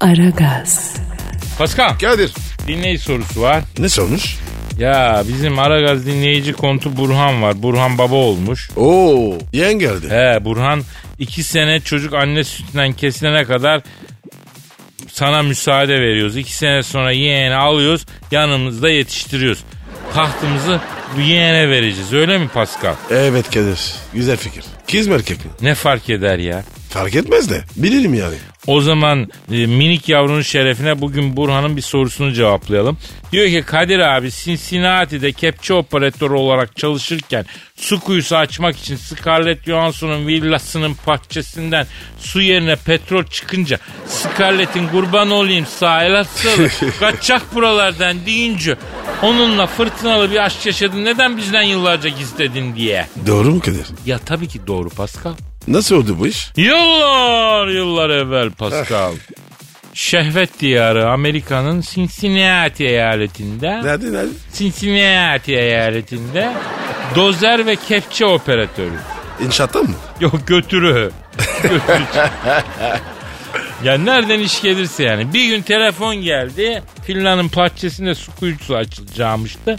[0.00, 0.96] Aragaz.
[1.58, 2.32] Pascal Kadir.
[2.66, 3.62] dinleyici sorusu var.
[3.78, 4.36] Ne sormuş?
[4.78, 7.62] Ya bizim Aragaz dinleyici kontu Burhan var.
[7.62, 8.70] Burhan baba olmuş.
[8.76, 10.10] Oo, yeğen geldi.
[10.10, 10.82] He Burhan
[11.18, 13.82] iki sene çocuk anne sütünden kesilene kadar
[15.12, 16.36] sana müsaade veriyoruz.
[16.36, 19.64] İki sene sonra yeğeni alıyoruz yanımızda yetiştiriyoruz.
[20.14, 20.80] Tahtımızı
[21.16, 22.94] bu yeğene vereceğiz öyle mi Pascal?
[23.10, 23.80] Evet Kadir.
[24.14, 24.64] Güzel fikir.
[24.92, 25.50] Kız mı erkek mi?
[25.62, 26.64] Ne fark eder ya?
[26.90, 27.64] Fark etmez de.
[27.76, 28.34] Bilirim yani.
[28.66, 32.98] O zaman e, minik yavrunun şerefine bugün Burhan'ın bir sorusunu cevaplayalım.
[33.32, 37.46] Diyor ki Kadir abi Cincinnati'de kepçe operatörü olarak çalışırken
[37.76, 41.86] su kuyusu açmak için Scarlett Johansson'un villasının bahçesinden
[42.18, 46.68] su yerine petrol çıkınca Scarlett'in kurban olayım sahile sığlı
[47.00, 48.76] kaçacak buralardan deyince
[49.22, 53.06] onunla fırtınalı bir aşk yaşadın neden bizden yıllarca gizledin diye.
[53.26, 53.86] Doğru mu Kadir?
[54.06, 55.32] Ya tabii ki doğru Pascal.
[55.68, 56.50] Nasıl oldu bu iş?
[56.56, 59.12] Yıllar yıllar evvel Pascal.
[59.94, 64.30] Şehvet diyarı Amerika'nın Cincinnati eyaletinde Nerede nerede?
[64.54, 66.52] Cincinnati eyaletinde
[67.14, 68.98] dozer ve kepçe operatörü.
[69.46, 69.94] İnşaatta mı?
[70.20, 71.10] Yok götürü.
[71.62, 71.80] götürü.
[73.84, 75.32] ya nereden iş gelirse yani.
[75.32, 76.82] Bir gün telefon geldi.
[77.06, 79.76] Filanın bahçesinde su kuyusu açılacakmıştı.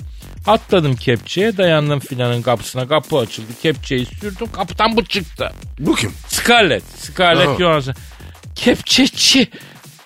[0.47, 5.51] Atladım kepçeye dayandım filanın kapısına kapı açıldı kepçeyi sürdüm kapıdan bu çıktı.
[5.79, 6.13] Bu kim?
[6.27, 6.83] Scarlett.
[6.97, 7.57] Scarlett Aha.
[7.57, 7.93] Johansson.
[8.55, 9.47] Kepçeci.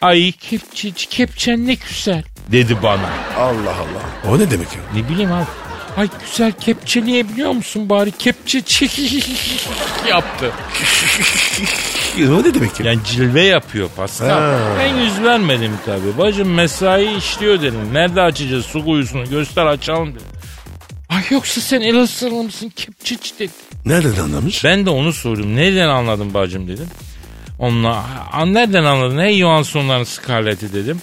[0.01, 2.23] Ay kepçeci kepçen ne güzel.
[2.51, 3.09] Dedi bana.
[3.37, 4.31] Allah Allah.
[4.31, 4.81] O ne demek ya?
[5.01, 5.45] Ne bileyim abi.
[5.97, 8.11] Ay güzel kepçeleyebiliyor musun bari?
[8.11, 8.61] Kepçe
[10.09, 10.51] yaptı.
[12.19, 12.85] o ne demek ya?
[12.85, 14.29] Yani cilve yapıyor Pascal.
[14.29, 14.59] Ha.
[14.79, 16.17] Ben yüz vermedim tabii.
[16.17, 17.93] Bacım mesai işliyor dedim.
[17.93, 20.27] Nerede açacağız su kuyusunu göster açalım dedim.
[21.09, 23.51] Ay yoksa sen Elazığlı mısın kepçeci dedi.
[23.85, 24.63] Nereden anlamış?
[24.63, 25.55] Ben de onu sordum.
[25.55, 26.87] Nereden anladın bacım dedim.
[27.59, 29.17] Onunla "Aa, nereden anladın?
[29.17, 31.01] Ne Johansson'ların skarleti dedim.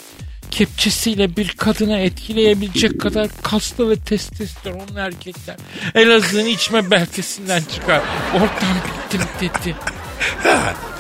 [0.51, 5.57] Kepçesiyle bir kadını etkileyebilecek kadar kaslı ve testosteronlu erkekler.
[5.95, 8.01] Elazığ'ın içme belkesinden çıkar.
[8.35, 9.77] Oradan bittim dedi.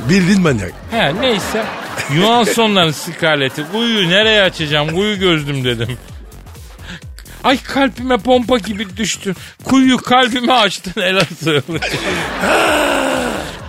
[0.08, 0.72] Bildin manyak.
[0.90, 1.64] He neyse.
[2.14, 3.64] Johansson'ların skarleti.
[3.72, 4.94] Kuyuyu nereye açacağım?
[4.94, 5.98] Kuyu gözlüm dedim.
[7.44, 9.34] Ay kalbime pompa gibi düştü.
[9.64, 11.62] Kuyu kalbime açtın Elazığ.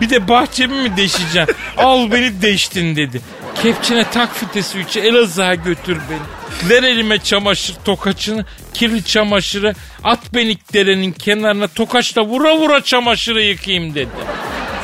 [0.02, 1.56] Bir de bahçemi mi deşeceksin?
[1.78, 3.22] Al beni deştin dedi.
[3.62, 6.70] Kepçene tak fitesi üçü Elazığ'a götür beni.
[6.70, 9.76] Ver elime çamaşır tokaçını, kirli çamaşırı.
[10.04, 14.10] At beni derenin kenarına tokaçla vura vura çamaşırı yıkayayım dedi.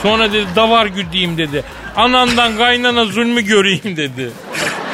[0.02, 1.64] Sonra dedi davar güdeyim dedi.
[1.96, 4.32] Anandan kaynana zulmü göreyim dedi.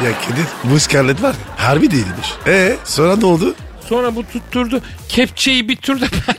[0.05, 2.27] Ya Kadir bu skarlet var ya harbi değilmiş.
[2.47, 3.55] E sonra ne oldu?
[3.89, 4.81] Sonra bu tutturdu.
[5.09, 6.35] Kepçeyi bir turda ben...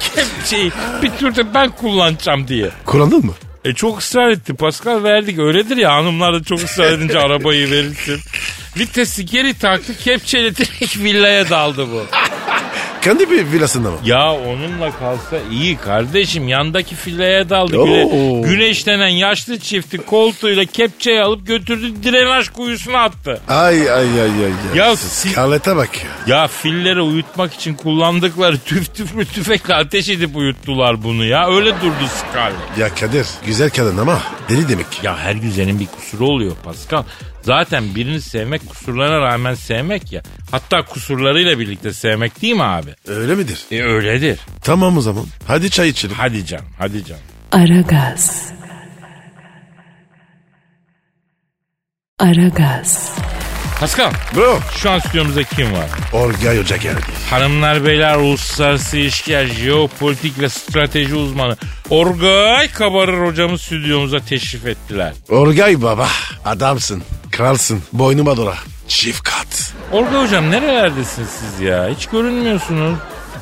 [0.14, 0.72] Kepçeyi
[1.02, 2.70] bir turda ben kullanacağım diye.
[2.86, 3.32] Kullandın mı?
[3.66, 8.20] E çok ısrar etti Pascal verdik öyledir ya hanımlar da çok ısrar edince arabayı verirsin.
[8.78, 12.06] Vitesi geri taktı kepçeyle direkt villaya daldı bu.
[13.06, 13.96] Kendi bir villasında mı?
[14.04, 17.78] Ya onunla kalsa iyi kardeşim yandaki fileye daldı.
[17.78, 17.84] Oo.
[17.86, 23.40] Güne, güneşlenen yaşlı çifti koltuğuyla kepçeyi alıp götürdü drenaj kuyusuna attı.
[23.48, 24.44] Ay ay ay ay.
[24.72, 24.78] ay.
[24.78, 25.90] Ya Skarlete bak
[26.26, 26.36] ya.
[26.36, 31.48] Ya filleri uyutmak için kullandıkları tüf tüflü tüfekle ateş edip uyuttular bunu ya.
[31.48, 32.78] Öyle durdu Scarlett.
[32.78, 34.86] Ya Kadir güzel kadın ama deli demek.
[35.02, 37.02] Ya her güzelin bir kusuru oluyor Pascal.
[37.46, 40.22] Zaten birini sevmek kusurlarına rağmen sevmek ya.
[40.50, 42.90] Hatta kusurlarıyla birlikte sevmek değil mi abi?
[43.06, 43.64] Öyle midir?
[43.70, 44.38] E öyledir.
[44.62, 45.24] Tamam o zaman.
[45.46, 46.16] Hadi çay içelim.
[46.18, 47.22] Hadi canım hadi canım.
[47.52, 48.52] Aragaz.
[52.18, 53.12] Aragaz.
[53.80, 54.58] Pascal Bro.
[54.76, 55.86] şu an stüdyomuzda kim var?
[56.12, 57.00] Orgay Hoca geldi.
[57.30, 61.56] Hanımlar beyler uluslararası ilişkiler, jeopolitik ve strateji uzmanı
[61.90, 65.12] Orgay Kabarır hocamız stüdyomuza teşrif ettiler.
[65.28, 66.08] Orgay baba.
[66.44, 67.02] Adamsın.
[67.36, 67.78] Kralsın.
[67.92, 68.54] Boynuma dola.
[68.88, 69.72] Çift kat.
[69.92, 71.88] Orgay hocam nerelerdesiniz siz ya?
[71.96, 72.98] Hiç görünmüyorsunuz.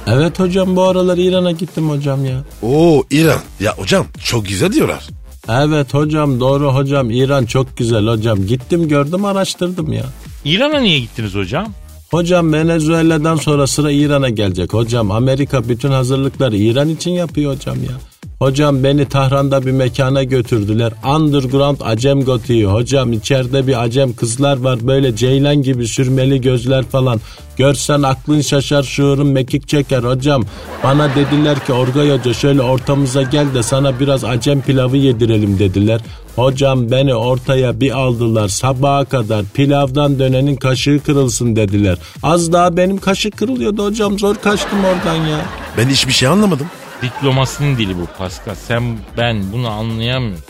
[0.06, 2.44] Evet hocam bu aralar İran'a gittim hocam ya.
[2.62, 3.40] Oo İran.
[3.60, 5.04] Ya hocam çok güzel diyorlar.
[5.48, 8.46] Evet hocam doğru hocam İran çok güzel hocam.
[8.46, 10.04] Gittim gördüm araştırdım ya.
[10.44, 11.72] İran'a niye gittiniz hocam?
[12.10, 14.72] Hocam Venezuela'dan sonra sıra İran'a gelecek.
[14.74, 17.92] Hocam Amerika bütün hazırlıkları İran için yapıyor hocam ya.
[18.38, 20.92] Hocam beni Tahran'da bir mekana götürdüler.
[21.16, 22.66] Underground Acem Gotiği.
[22.66, 24.78] Hocam içeride bir Acem kızlar var.
[24.86, 27.20] Böyle ceylan gibi sürmeli gözler falan.
[27.56, 30.44] Görsen aklın şaşar şuurun mekik çeker hocam.
[30.84, 36.00] Bana dediler ki Orgay Hoca şöyle ortamıza gel de sana biraz Acem pilavı yedirelim dediler.
[36.36, 41.98] Hocam beni ortaya bir aldılar sabaha kadar pilavdan dönenin kaşığı kırılsın dediler.
[42.22, 45.40] Az daha benim kaşık kırılıyordu hocam zor kaçtım oradan ya.
[45.78, 46.66] Ben hiçbir şey anlamadım.
[47.02, 48.54] Diplomasinin dili bu Pascal.
[48.54, 50.44] Sen ben bunu anlayamıyorum.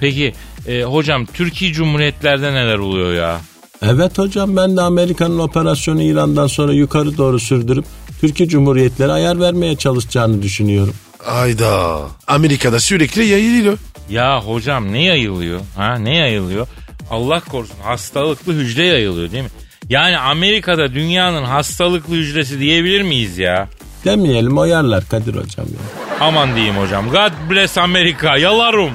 [0.00, 0.34] Peki
[0.66, 3.40] e, hocam Türkiye Cumhuriyetlerde neler oluyor ya?
[3.82, 7.84] Evet hocam ben de Amerika'nın operasyonu İran'dan sonra yukarı doğru sürdürüp
[8.20, 10.94] Türkiye Cumhuriyetleri ayar vermeye çalışacağını düşünüyorum.
[11.26, 11.98] Ayda.
[12.26, 13.78] Amerika'da sürekli yayılıyor.
[14.10, 15.60] Ya hocam ne yayılıyor?
[15.76, 16.66] Ha ne yayılıyor?
[17.10, 19.50] Allah korusun hastalıklı hücre yayılıyor değil mi?
[19.88, 23.68] Yani Amerika'da dünyanın hastalıklı hücresi diyebilir miyiz ya?
[24.04, 26.06] Demeyelim oyarlar Kadir hocam ya.
[26.20, 27.10] Aman diyeyim hocam.
[27.10, 28.36] God bless Amerika.
[28.36, 28.90] Yalarım.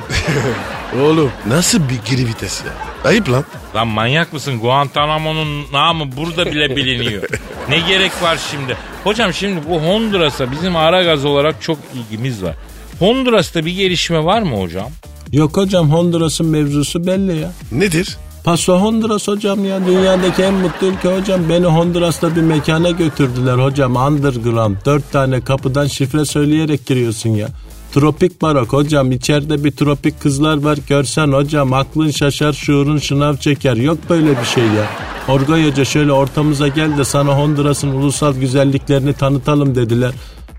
[1.03, 2.71] Oğlum nasıl bir geri vites ya?
[3.09, 3.43] Ayıp lan.
[3.75, 4.59] Lan manyak mısın?
[4.59, 7.23] Guantanamo'nun namı burada bile biliniyor.
[7.69, 8.77] ne gerek var şimdi?
[9.03, 12.55] Hocam şimdi bu Honduras'a bizim ara gaz olarak çok ilgimiz var.
[12.99, 14.89] Honduras'ta bir gelişme var mı hocam?
[15.31, 17.51] Yok hocam Honduras'ın mevzusu belli ya.
[17.71, 18.17] Nedir?
[18.43, 21.41] Paso Honduras hocam ya dünyadaki en mutlu ülke hocam.
[21.49, 24.75] Beni Honduras'ta bir mekana götürdüler hocam underground.
[24.85, 27.47] Dört tane kapıdan şifre söyleyerek giriyorsun ya.
[27.93, 33.75] Tropik barok hocam içeride bir tropik kızlar var görsen hocam aklın şaşar şuurun şınav çeker
[33.75, 34.87] yok böyle bir şey ya.
[35.27, 40.11] Orgay Hoca şöyle ortamıza gel de sana Honduras'ın ulusal güzelliklerini tanıtalım dediler.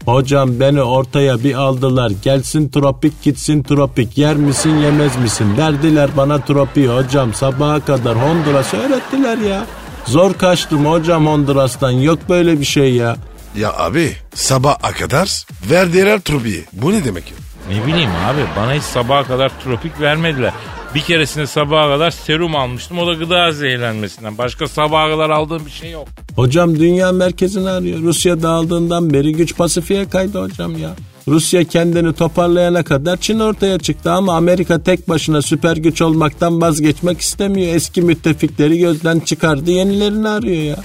[0.07, 2.13] Hocam beni ortaya bir aldılar.
[2.23, 4.19] Gelsin tropik gitsin tropik.
[4.19, 5.59] Yer misin yemez misin?
[5.59, 7.35] Verdiler bana tropiği hocam.
[7.35, 9.67] Sabaha kadar Honduras'ı öğrettiler ya.
[10.07, 11.91] Zor kaçtım hocam Honduras'tan.
[11.91, 13.17] Yok böyle bir şey ya.
[13.57, 16.65] Ya abi sabaha kadar verdiler trubiyi.
[16.73, 17.37] Bu ne demek ya?
[17.71, 20.53] Ne bileyim abi bana hiç sabaha kadar tropik vermediler.
[20.95, 22.99] Bir keresinde sabaha kadar serum almıştım.
[22.99, 24.39] O da gıda zehirlenmesinden.
[24.39, 26.09] Başka sabaha kadar aldığım bir şey yok.
[26.37, 28.03] Hocam dünya merkezini arıyor.
[28.03, 30.91] Rusya dağıldığından beri güç Pasifik'e kaydı hocam ya.
[31.29, 37.21] Rusya kendini toparlayana kadar Çin ortaya çıktı ama Amerika tek başına süper güç olmaktan vazgeçmek
[37.21, 37.75] istemiyor.
[37.75, 40.77] Eski müttefikleri gözden çıkardı yenilerini arıyor ya.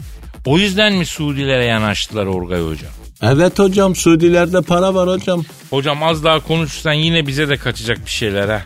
[0.45, 2.91] O yüzden mi Suudilere yanaştılar Orgay hocam?
[3.21, 5.43] Evet hocam Suudilerde para var hocam.
[5.69, 8.63] Hocam az daha konuşursan yine bize de kaçacak bir şeyler ha.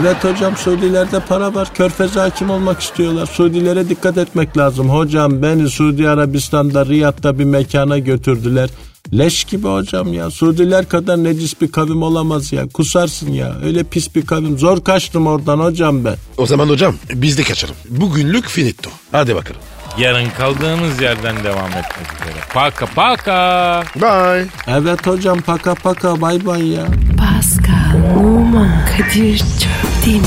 [0.00, 1.74] Evet hocam Suudilerde para var.
[1.74, 3.26] Körfez'e hakim olmak istiyorlar.
[3.26, 4.90] Suudilere dikkat etmek lazım.
[4.90, 8.70] Hocam beni Suudi Arabistan'da Riyad'da bir mekana götürdüler.
[9.12, 10.30] Leş gibi hocam ya.
[10.30, 12.68] Suudiler kadar necis bir kavim olamaz ya.
[12.68, 13.56] Kusarsın ya.
[13.64, 14.58] Öyle pis bir kavim.
[14.58, 16.16] Zor kaçtım oradan hocam ben.
[16.36, 17.74] O zaman hocam biz de kaçalım.
[17.88, 18.90] Bugünlük finito.
[19.12, 19.60] Hadi bakalım.
[19.98, 22.40] Yarın kaldığımız yerden devam etmek üzere.
[22.54, 23.82] Paka paka.
[23.96, 24.46] Bye.
[24.68, 26.84] Evet hocam paka paka bay bay ya.
[27.18, 30.26] Pascal, Oman, Kadir çok değil mi?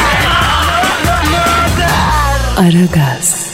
[2.57, 3.50] Aragaz.